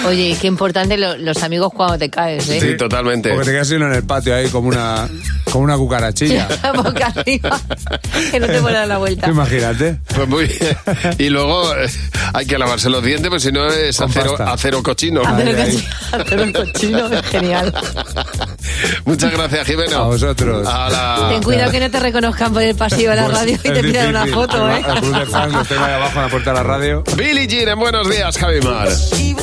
[0.06, 2.60] Oye, qué importante lo- los amigos cuando te caes, ¿eh?
[2.60, 3.30] Sí, totalmente.
[3.30, 5.08] Porque te quedas uno en el patio ahí como una...
[5.50, 6.48] Como una cucarachilla.
[6.76, 7.60] boca arriba,
[8.30, 9.28] que no te dar la vuelta.
[9.28, 9.98] Imagínate.
[10.14, 10.76] Pues muy bien.
[11.18, 11.88] Y luego eh,
[12.32, 15.20] hay que lavarse los dientes, pues si no es acero, acero cochino.
[15.22, 17.74] Hacer un cochino, hacer un cochino es genial.
[19.04, 19.98] Muchas gracias, Jimeno.
[19.98, 20.68] A vosotros.
[21.28, 23.82] Ten cuidado que no te reconozcan por el pasillo de la Pues radio y te
[23.82, 24.84] pidan una foto, ¿eh?
[24.86, 27.04] El club de fans lo tengo ahí abajo en la puerta de la radio.
[27.16, 28.88] Billie Jean, en buenos días, Javimar.
[28.88, 29.34] She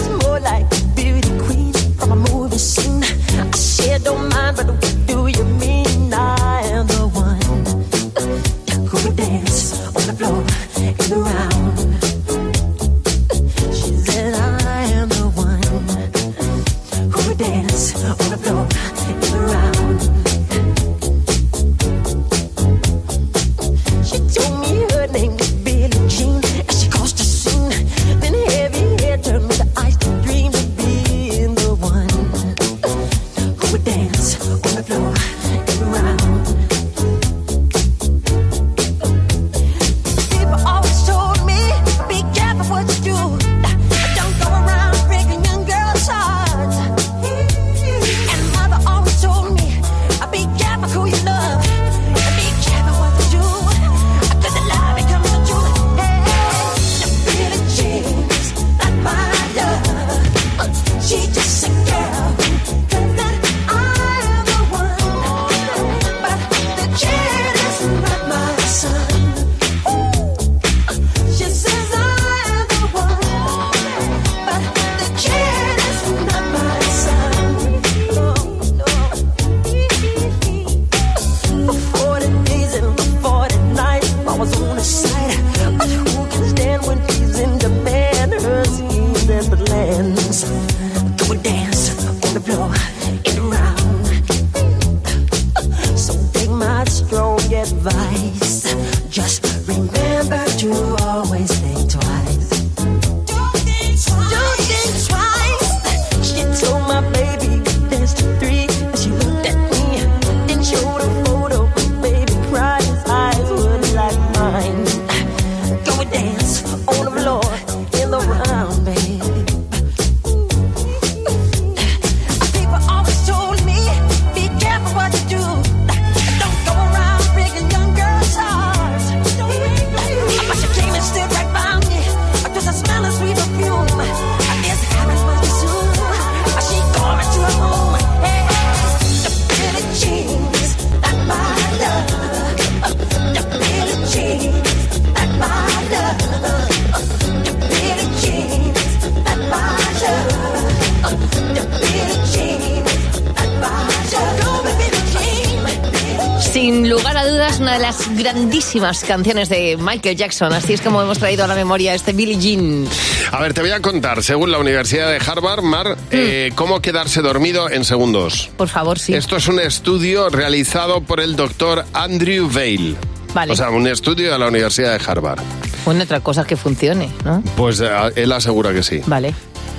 [156.51, 160.51] Sin lugar a dudas, una de las grandísimas canciones de Michael Jackson.
[160.51, 162.87] Así es como hemos traído a la memoria este Billie Jean.
[163.31, 167.21] A ver, te voy a contar, según la Universidad de Harvard, Mar, eh, cómo quedarse
[167.21, 168.49] dormido en segundos.
[168.57, 169.13] Por favor, sí.
[169.13, 172.97] Esto es un estudio realizado por el doctor Andrew Vail.
[173.33, 173.53] Vale.
[173.53, 175.39] O sea, un estudio de la Universidad de Harvard.
[175.85, 177.43] Bueno, otra cosa que funcione, ¿no?
[177.55, 179.01] Pues eh, él asegura que sí.
[179.05, 179.35] Vale,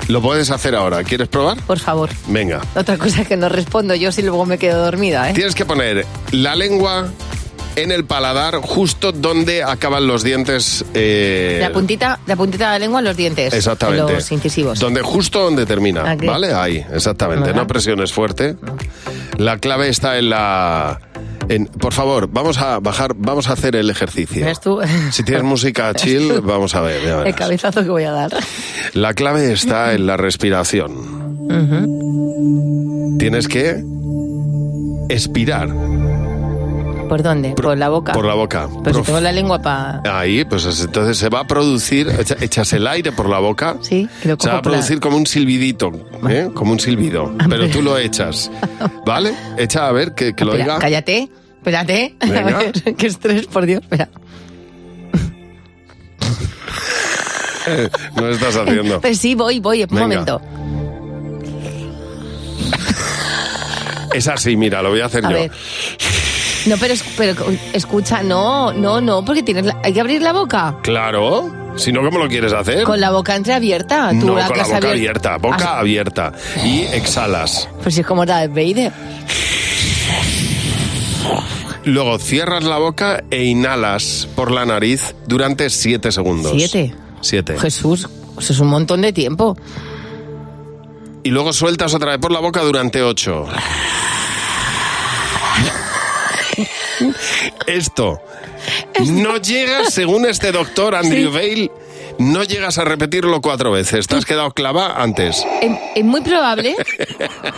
[0.09, 1.05] Lo puedes hacer ahora.
[1.05, 1.61] ¿Quieres probar?
[1.63, 2.11] por favor.
[2.29, 2.61] Venga.
[2.75, 5.35] Otra cosa es que no respondo yo si luego me quedo dormida, ¿eh?
[5.35, 7.09] Tienes que poner la lengua
[7.77, 10.85] en el paladar justo donde acaban los dientes.
[10.95, 13.55] eh, La puntita, la puntita de la lengua en los dientes.
[13.55, 14.09] Exactamente.
[14.11, 14.81] en Los incisivos.
[14.81, 16.27] Donde justo donde termina, Aquí.
[16.27, 16.53] ¿vale?
[16.53, 17.51] Ahí, exactamente.
[17.51, 17.59] Ajá.
[17.61, 18.57] No presiones fuerte.
[19.39, 21.01] La clave está en la.
[21.55, 24.45] En- por favor, vamos a bajar, vamos a hacer el ejercicio.
[24.47, 24.81] ¿Ves tú?
[25.13, 27.03] Si tienes música chill, vamos a ver.
[27.05, 28.31] ya El cabezazo que voy a dar.
[28.95, 31.19] La clave está en la respiración.
[33.19, 33.83] Tienes que
[35.09, 35.69] expirar
[37.09, 37.51] ¿Por dónde?
[37.57, 38.13] Por la boca.
[38.13, 38.69] por la boca.
[38.85, 40.01] Pero si Prof- tengo la lengua para...
[40.05, 43.77] Ahí, pues es- entonces se va a producir, echa- echas el aire por la boca,
[43.81, 45.91] Sí, lo se va a la- producir como un silbidito,
[46.29, 46.49] ¿eh?
[46.55, 48.49] como un silbido, pero tú lo echas,
[49.05, 49.35] ¿vale?
[49.59, 50.79] Echa a ver que, que lo Espera, oiga.
[50.85, 51.29] cállate,
[51.61, 52.15] espérate.
[52.21, 52.41] Venga.
[52.41, 53.83] A ver, qué estrés, por Dios.
[53.83, 54.09] Espera.
[58.17, 59.01] no lo estás haciendo.
[59.01, 60.03] Pues sí, voy, voy, un Venga.
[60.03, 60.41] momento.
[64.15, 65.35] Es así, mira, lo voy a hacer A yo.
[65.37, 65.51] ver.
[66.67, 67.35] No, pero, pero
[67.73, 70.77] escucha, no, no, no, porque tienes la- hay que abrir la boca.
[70.83, 72.83] Claro, si no, ¿cómo lo quieres hacer?
[72.85, 74.11] Con la boca entreabierta.
[74.19, 76.33] Tú no, la con la boca abier- abierta, boca Ah, abierta.
[76.65, 77.69] Y exhalas.
[77.83, 78.93] Pues es como la de Vader.
[81.85, 86.53] Luego cierras la boca e inhalas por la nariz durante siete segundos.
[86.53, 86.95] ¿Siete?
[87.21, 87.59] Siete.
[87.59, 88.09] Jesús,
[88.39, 89.57] eso es un montón de tiempo.
[91.23, 93.47] Y luego sueltas otra vez por la boca durante ocho.
[97.67, 98.21] Esto
[99.07, 101.71] no llegas, según este doctor Andrew Bale,
[102.19, 104.07] no llegas a repetirlo cuatro veces.
[104.07, 105.45] Te has quedado clava antes.
[105.63, 106.77] Es, es muy probable,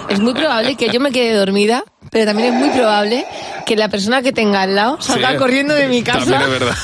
[0.08, 3.24] es muy probable que yo me quede dormida, pero también es muy probable
[3.64, 6.18] que la persona que tenga al lado salga Sí, corriendo de mi casa.
[6.18, 6.74] También es verdad.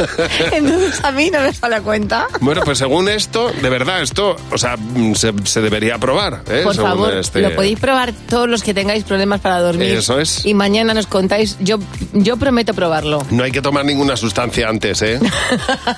[0.52, 2.26] Entonces a mí no me sale cuenta.
[2.40, 6.42] Bueno, pues según esto, de verdad, esto, o sea, mm, se, se debería probar.
[6.48, 6.60] ¿eh?
[6.64, 9.96] Por Según favor, este- lo podéis probar todos los que tengáis problemas para dormir.
[9.96, 10.44] Eso es.
[10.44, 11.56] Y mañana nos contáis.
[11.60, 11.78] Yo,
[12.12, 13.24] yo prometo probarlo.
[13.30, 15.18] No hay que tomar ninguna sustancia antes, ¿eh?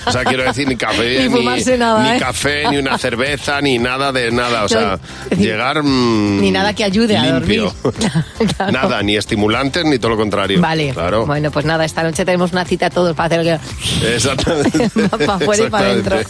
[0.07, 2.21] O sea, quiero decir, ni café, Ni nada, ni ¿eh?
[2.21, 4.65] café, ni una cerveza, ni nada de nada.
[4.65, 4.99] O sea,
[5.31, 7.73] No, llegar mm, Ni nada que ayude a limpio.
[8.73, 10.61] Nada, ni estimulantes, ni todo lo contrario.
[10.61, 10.91] Vale.
[10.93, 11.27] Claro.
[11.27, 13.59] Bueno, pues nada, esta noche tenemos una cita todos para hacer que
[14.03, 14.91] Exactamente.
[15.11, 16.21] para afuera y para adentro.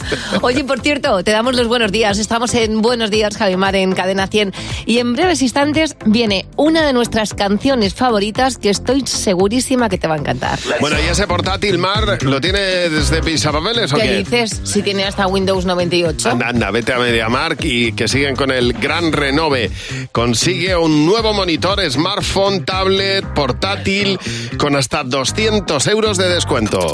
[0.43, 2.19] Oye, por cierto, te damos los buenos días.
[2.19, 4.53] Estamos en Buenos Días, Javimar, en Cadena 100.
[4.87, 10.09] Y en breves instantes viene una de nuestras canciones favoritas que estoy segurísima que te
[10.09, 10.59] va a encantar.
[10.81, 14.17] Bueno, ¿y ese portátil, Mar, lo tiene desde pisapapeles o ¿Qué qué?
[14.19, 14.61] dices?
[14.65, 16.31] Si tiene hasta Windows 98.
[16.31, 19.71] Anda, anda, vete a MediaMark y que siguen con el gran renove.
[20.13, 24.19] Consigue un nuevo monitor, smartphone, tablet, portátil,
[24.59, 26.93] con hasta 200 euros de descuento.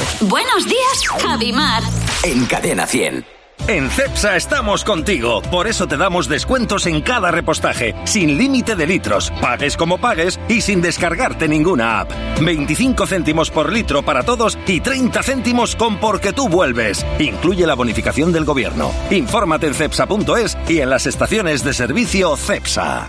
[0.58, 1.82] Buenos días, Javimar.
[2.24, 3.24] En Cadena 100.
[3.68, 8.88] En CEPSA estamos contigo, por eso te damos descuentos en cada repostaje, sin límite de
[8.88, 12.10] litros, pagues como pagues y sin descargarte ninguna app.
[12.40, 17.06] 25 céntimos por litro para todos y 30 céntimos con porque tú vuelves.
[17.20, 18.90] Incluye la bonificación del gobierno.
[19.12, 23.08] Infórmate en cepsa.es y en las estaciones de servicio CEPSA.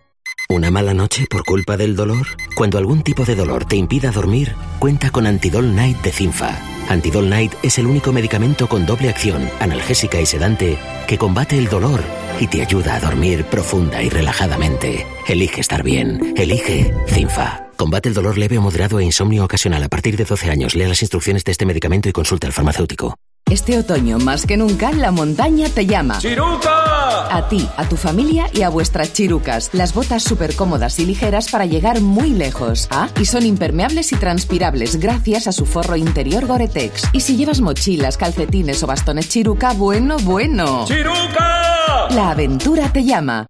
[0.51, 2.27] ¿Una mala noche por culpa del dolor?
[2.55, 6.59] Cuando algún tipo de dolor te impida dormir, cuenta con Antidol Night de Cinfa.
[6.89, 10.77] Antidol Night es el único medicamento con doble acción, analgésica y sedante,
[11.07, 12.03] que combate el dolor
[12.37, 15.07] y te ayuda a dormir profunda y relajadamente.
[15.25, 16.33] Elige estar bien.
[16.35, 17.69] Elige Cinfa.
[17.77, 20.75] Combate el dolor leve o moderado e insomnio ocasional a partir de 12 años.
[20.75, 23.15] Lea las instrucciones de este medicamento y consulte al farmacéutico.
[23.49, 26.19] Este otoño, más que nunca, la montaña te llama.
[26.19, 27.35] ¡Chiruca!
[27.35, 29.69] A ti, a tu familia y a vuestras chirucas.
[29.73, 32.87] Las botas súper cómodas y ligeras para llegar muy lejos.
[32.91, 37.09] Ah, y son impermeables y transpirables gracias a su forro interior Gore-Tex.
[37.13, 40.85] Y si llevas mochilas, calcetines o bastones chiruca, bueno, bueno.
[40.85, 42.07] ¡Chiruca!
[42.11, 43.47] La aventura te llama.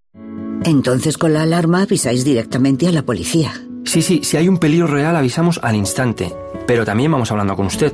[0.64, 3.54] Entonces con la alarma avisáis directamente a la policía.
[3.86, 6.32] Sí, sí, si hay un peligro real avisamos al instante,
[6.68, 7.94] pero también vamos hablando con usted,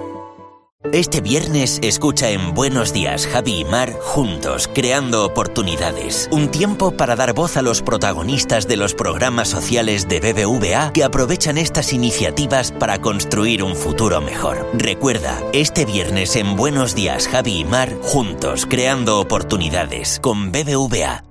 [0.83, 6.27] Este viernes escucha en Buenos Días Javi y Mar juntos, creando oportunidades.
[6.31, 11.03] Un tiempo para dar voz a los protagonistas de los programas sociales de BBVA que
[11.03, 14.67] aprovechan estas iniciativas para construir un futuro mejor.
[14.73, 21.23] Recuerda, este viernes en Buenos Días Javi y Mar juntos, creando oportunidades con BBVA.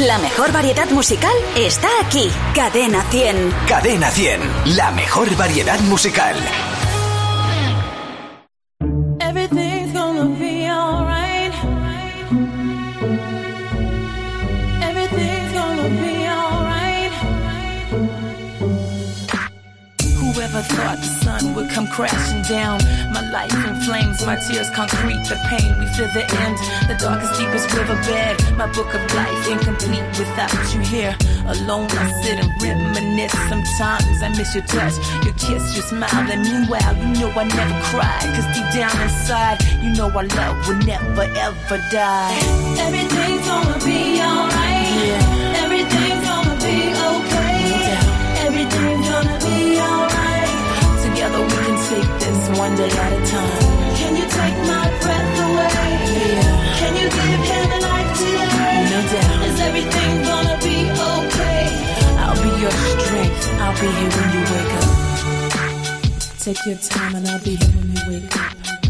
[0.00, 2.28] La mejor variedad musical está aquí.
[2.52, 3.54] Cadena 100.
[3.68, 4.40] Cadena 100,
[4.76, 6.34] la mejor variedad musical.
[20.74, 22.78] Thought the sun would come crashing down.
[23.12, 25.70] My life in flames, my tears concrete, the pain.
[25.78, 26.56] We feel the end,
[26.90, 28.34] the darkest, deepest riverbed.
[28.58, 31.16] My book of life incomplete without you here.
[31.46, 33.36] Alone, I sit and reminisce.
[33.48, 34.94] Sometimes I miss your touch,
[35.24, 36.26] your kiss, your smile.
[36.32, 38.20] And meanwhile, you know I never cry.
[38.34, 42.34] Cause deep down inside, you know our love will never ever die.
[42.78, 44.63] Everything's gonna be alright.
[52.56, 53.96] One day at a time.
[53.96, 55.70] Can you take my breath away?
[56.34, 56.78] Yeah.
[56.78, 58.76] Can you give him life today?
[58.90, 59.46] No doubt.
[59.48, 60.76] Is everything gonna be
[61.12, 61.62] okay?
[62.22, 63.44] I'll be your strength.
[63.60, 64.90] I'll be here when you wake up.
[66.38, 68.83] Take your time and I'll be here when you wake up.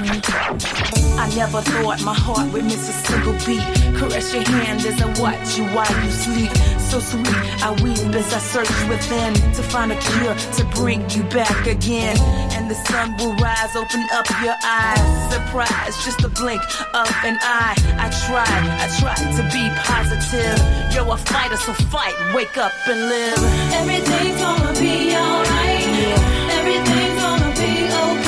[0.00, 3.66] I never thought my heart would miss a single beat.
[3.98, 6.52] Caress your hand as I watch you while you sleep.
[6.78, 7.26] So sweet,
[7.66, 12.16] I weep as I search within to find a cure to bring you back again.
[12.54, 15.32] And the sun will rise, open up your eyes.
[15.34, 16.62] Surprise, just a blink
[16.94, 17.74] of an eye.
[17.98, 20.62] I tried, I tried to be positive.
[20.94, 23.42] You're a fighter, so fight, wake up and live.
[23.74, 25.90] Everything's gonna be alright.
[26.54, 28.27] Everything's gonna be okay.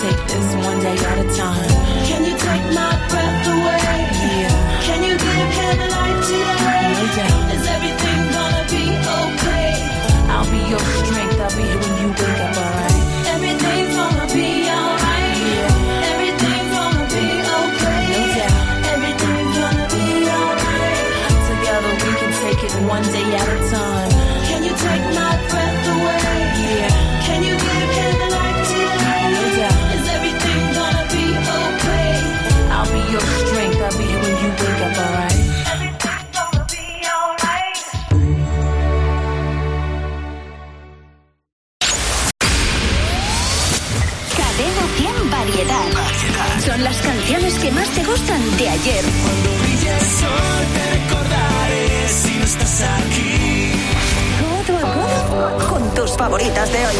[0.00, 1.69] Take this one day at a time.
[46.82, 49.04] Las canciones que más te gustan de ayer.
[49.22, 53.72] Cuando brille el sol te recordaré si no estás aquí.
[54.40, 56.94] Codo a codo con tus favoritas de hoy.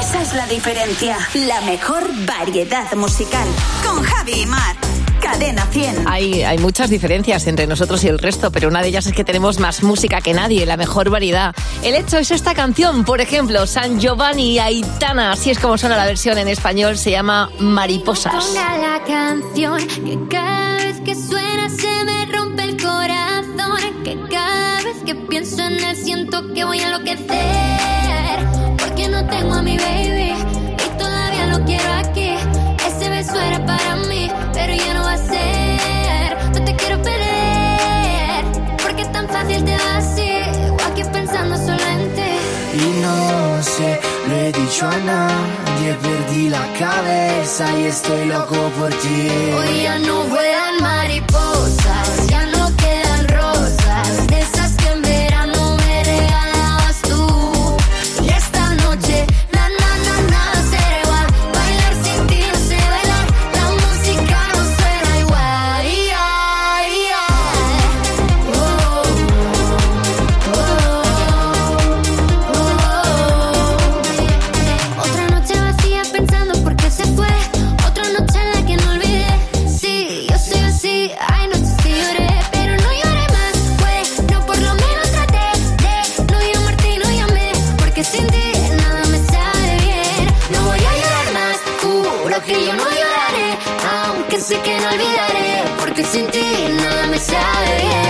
[0.00, 1.18] Esa es la diferencia.
[1.34, 3.48] La mejor variedad musical.
[3.84, 4.85] Con Javi y Mar.
[5.26, 6.04] Cadena 100.
[6.06, 9.24] Hay, hay muchas diferencias entre nosotros y el resto, pero una de ellas es que
[9.24, 11.52] tenemos más música que nadie, la mejor variedad.
[11.82, 15.96] El hecho es esta canción, por ejemplo, San Giovanni y Aitana, así es como suena
[15.96, 18.34] la versión en español, se llama Mariposas.
[18.34, 24.04] Ponga la canción que cada vez que suena se me rompe el corazón.
[24.04, 28.46] Que cada vez que pienso en él siento que voy a enloquecer.
[28.78, 30.15] Porque no tengo a mi baby
[44.46, 49.28] he dicho a nadie, perdí la cabeza y estoy loco por ti.
[49.56, 51.55] Hoy ya no vuelan mariposas,
[94.04, 95.64] Aunque sé que no olvidaré.
[95.78, 98.05] Porque sin ti nada me sale bien.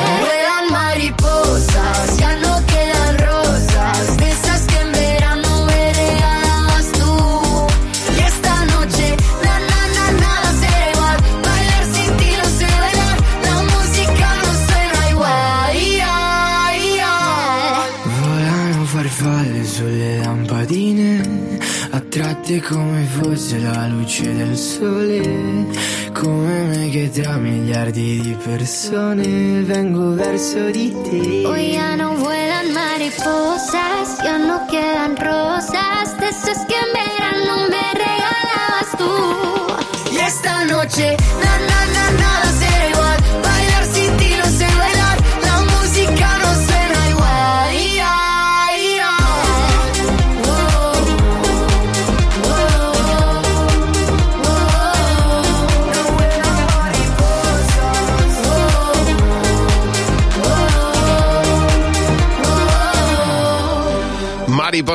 [24.37, 25.67] Del sole,
[26.13, 31.47] come me che tra miliardi di persone vengo verso di te.
[31.47, 37.85] Hoy ya no vuelan mariposas, ya no quedan rosas, de esas que en verano me
[38.05, 39.13] regalabas tú.
[40.13, 43.06] Y esta noche, na na na nada será igual,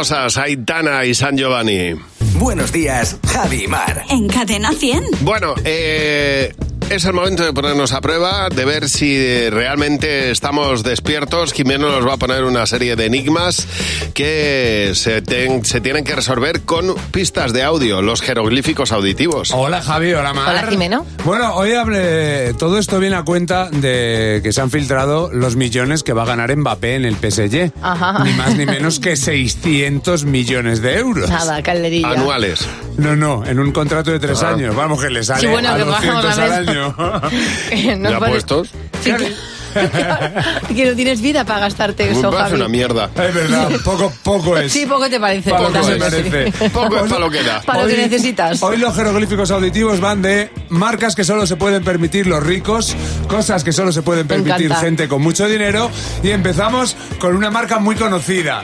[0.02, 1.94] Mariposas, Aitana y San Giovanni.
[2.40, 4.04] Buenos días, Javi y Mar.
[4.10, 5.04] En Cadena 100.
[5.22, 6.52] Bueno, eh,
[6.92, 11.54] es el momento de ponernos a prueba, de ver si realmente estamos despiertos.
[11.54, 13.66] Jimeno nos va a poner una serie de enigmas
[14.14, 19.52] que se, ten- se tienen que resolver con pistas de audio, los jeroglíficos auditivos.
[19.52, 20.50] Hola Javi, hola Mar.
[20.50, 21.06] Hola, Jimeno.
[21.24, 26.04] Bueno, hoy hablé, todo esto viene a cuenta de que se han filtrado los millones
[26.04, 27.72] que va a ganar Mbappé en el PSG.
[27.82, 28.22] Ajá.
[28.26, 31.30] Ni más ni menos que 600 millones de euros.
[31.30, 32.10] Nada, calderilla.
[32.10, 32.68] Anuales.
[32.98, 34.50] No, no, en un contrato de tres Ah.
[34.50, 34.76] años.
[34.76, 36.81] Vamos, que le sale Sí, bueno, a que bajamos 200 a al ver.
[36.82, 37.98] Año.
[37.98, 38.70] No ¿Ya puestos?
[39.04, 39.12] Sí,
[40.76, 42.56] que- no tienes vida para gastarte eso, Javi.
[42.56, 43.10] una mierda.
[43.16, 44.72] Es verdad, poco, poco es.
[44.72, 45.52] Sí, poco te parece.
[45.52, 46.70] Que se merece.
[46.70, 47.62] Poco es para lo que da.
[47.62, 48.62] Para lo que necesitas.
[48.62, 52.96] Hoy los jeroglíficos auditivos van de marcas que solo se pueden permitir los ricos,
[53.28, 55.90] cosas que solo se pueden permitir gente con mucho dinero
[56.24, 58.64] y empezamos con una marca muy conocida.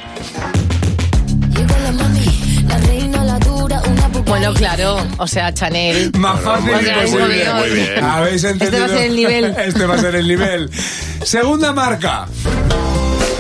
[4.28, 6.12] Bueno, claro, o sea, Chanel.
[6.18, 7.26] Más fácil imposible.
[7.26, 8.04] muy bien, muy bien.
[8.04, 8.80] ¿Habéis Este entendido?
[8.82, 9.46] va a ser el nivel.
[9.58, 10.70] Este va a ser el nivel.
[11.24, 12.28] Segunda marca.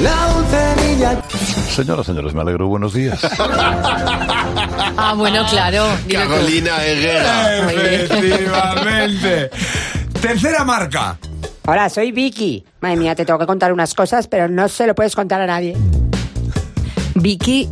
[0.01, 0.27] La.
[1.75, 2.67] Señoras, señores, me alegro.
[2.67, 3.19] Buenos días.
[4.99, 5.85] Ah, bueno, claro.
[6.11, 7.59] Carolina Herrera.
[7.69, 9.49] Efectivamente.
[10.19, 11.17] Tercera marca.
[11.67, 12.65] Hola, soy Vicky.
[12.81, 15.45] Madre mía, te tengo que contar unas cosas, pero no se lo puedes contar a
[15.45, 15.77] nadie.
[17.13, 17.69] Vicky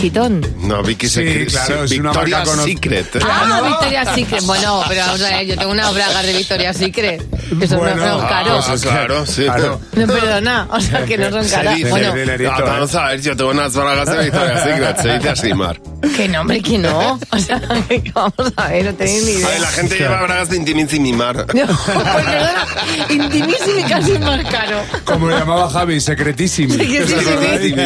[0.00, 0.40] Chitón.
[0.60, 3.06] No, Vicky Sí, Secret- claro, es una marca cono- Secret.
[3.28, 4.42] Ah, Victoria's Secret.
[4.44, 7.22] Bueno, pero vamos a ver, yo tengo unas bragas de Victoria's Secret.
[7.60, 8.64] Eso Bueno, no son Ah, caros.
[8.68, 9.44] pues claro, sí.
[9.44, 9.80] Claro.
[9.94, 11.76] No, perdona, o sea, que no son Se caras.
[11.76, 15.12] dice, Bueno, dinerito, Ah, vamos a ver, yo tengo unas bragas de Victoria's Secret, se
[15.18, 15.80] dice así, Mar.
[16.16, 17.18] que no, hombre, que no.
[17.30, 19.48] O sea, que vamos a ver, no tenéis ni A idea.
[19.48, 21.46] ver, la gente lleva bragas de Intimissimi Mar.
[21.54, 22.66] No, pues perdona,
[23.10, 24.82] intimísimo y casi más caro.
[25.04, 26.74] Como le llamaba Javi, secretísimo.
[26.74, 27.82] Secretísimo.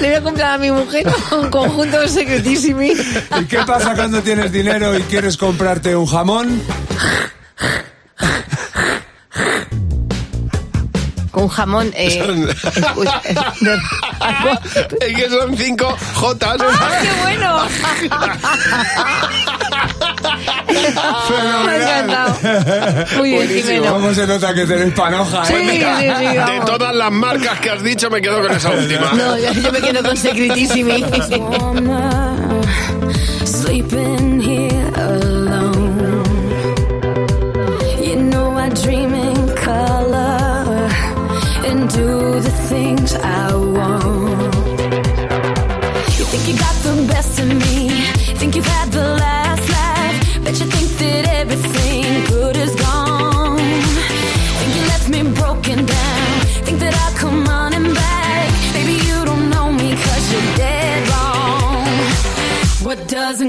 [0.00, 2.82] Le voy a comprar a mi mujer un conjunto de secretísimo.
[2.82, 6.62] ¿Y qué pasa cuando tienes dinero y quieres comprarte un jamón?
[11.30, 11.90] Con jamón.
[11.94, 12.56] Eh, de-
[15.00, 16.56] Es que son cinco Jotas.
[16.60, 17.60] ¡Ah, qué bueno!
[21.66, 22.36] Me ha encantado.
[23.18, 23.92] Muy bien, Jimeno.
[23.92, 25.68] ¿Cómo se nota que tenéis panoja, Sí, eh?
[25.70, 29.12] sí, sí, De todas las marcas que has dicho, me quedo con esa última.
[29.12, 30.16] No, yo, yo me quedo con.
[33.44, 35.19] Sleeping here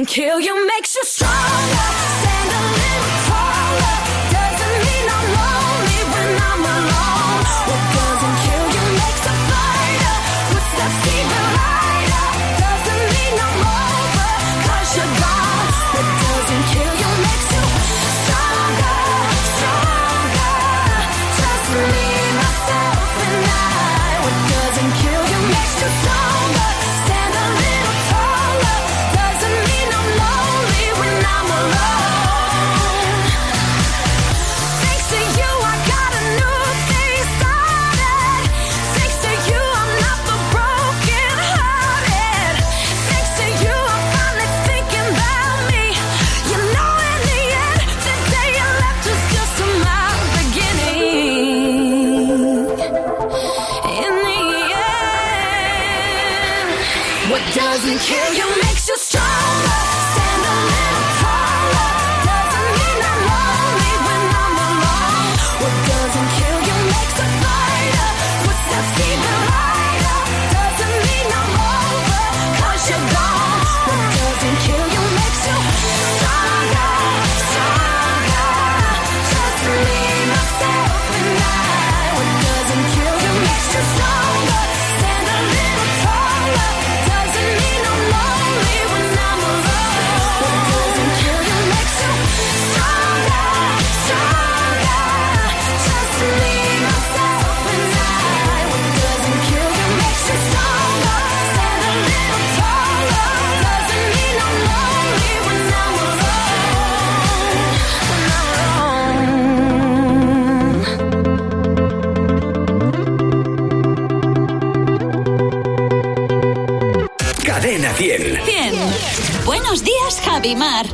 [0.05, 0.80] kill you, make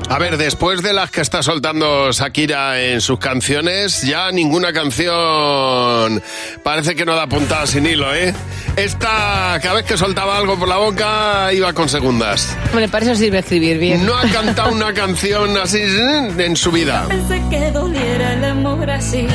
[0.09, 6.23] A ver, después de las que está soltando Shakira en sus canciones, ya ninguna canción
[6.63, 8.33] parece que no da puntada sin hilo, ¿eh?
[8.77, 12.55] Esta, cada vez que soltaba algo por la boca, iba con segundas.
[12.69, 14.05] Hombre, para eso sirve escribir bien.
[14.05, 17.05] No ha cantado una canción así en su vida.
[17.09, 19.27] Pensé que doliera el amor así.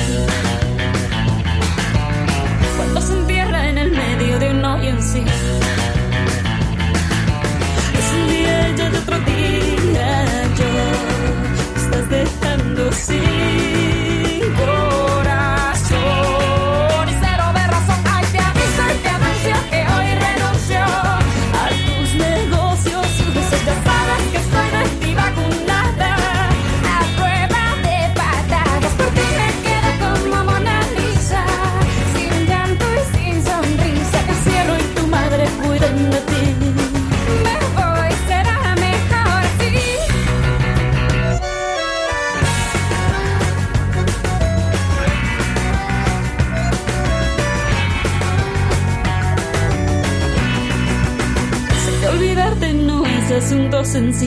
[53.93, 54.25] 孙子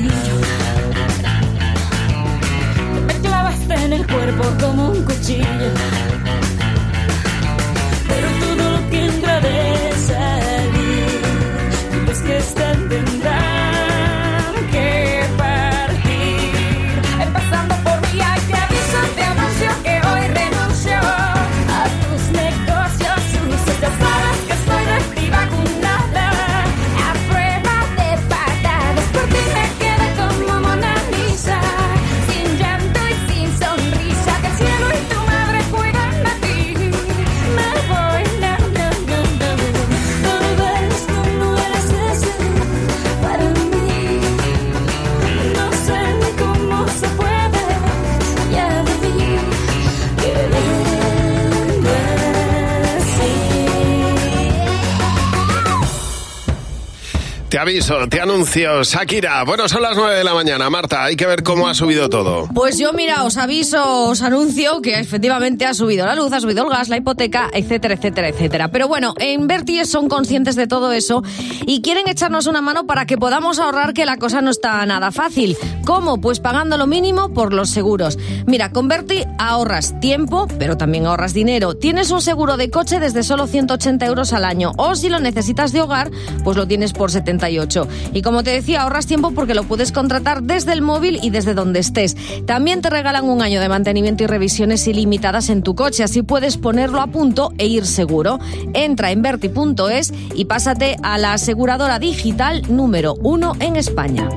[57.66, 59.43] aviso, te anuncio, Shakira.
[59.43, 61.03] Bueno, son las 9 de la mañana, Marta.
[61.03, 62.47] Hay que ver cómo ha subido todo.
[62.53, 66.63] Pues yo, mira, os aviso, os anuncio que efectivamente ha subido la luz, ha subido
[66.63, 68.68] el gas, la hipoteca, etcétera, etcétera, etcétera.
[68.68, 69.47] Pero bueno, en
[69.86, 71.24] son conscientes de todo eso
[71.66, 75.11] y quieren echarnos una mano para que podamos ahorrar que la cosa no está nada
[75.11, 75.57] fácil.
[75.86, 76.19] ¿Cómo?
[76.19, 78.17] Pues pagando lo mínimo por los seguros.
[78.47, 81.75] Mira, con Verti ahorras tiempo, pero también ahorras dinero.
[81.75, 85.71] Tienes un seguro de coche desde solo 180 euros al año o si lo necesitas
[85.71, 86.09] de hogar,
[86.43, 87.88] pues lo tienes por 78.
[88.13, 91.53] Y como te decía, ahorras tiempo porque lo puedes contratar desde el móvil y desde
[91.53, 92.17] donde estés.
[92.47, 96.57] También te regalan un año de mantenimiento y revisiones ilimitadas en tu coche, así puedes
[96.57, 98.39] ponerlo a punto e ir seguro.
[98.73, 104.29] Entra en verti.es y pásate a la aseguradora digital número uno en España.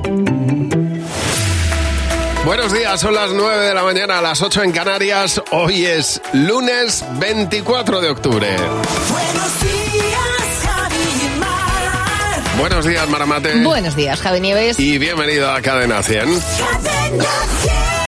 [2.45, 5.41] Buenos días, son las 9 de la mañana, a las 8 en Canarias.
[5.51, 8.55] Hoy es lunes 24 de octubre.
[9.09, 12.57] Buenos días, Javi Mar.
[12.57, 13.61] Buenos días, Maramate.
[13.63, 14.79] Buenos días, Javi Nieves.
[14.79, 16.21] Y bienvenido a Cadena 100.
[16.23, 17.25] Cadena
[17.61, 17.88] 100.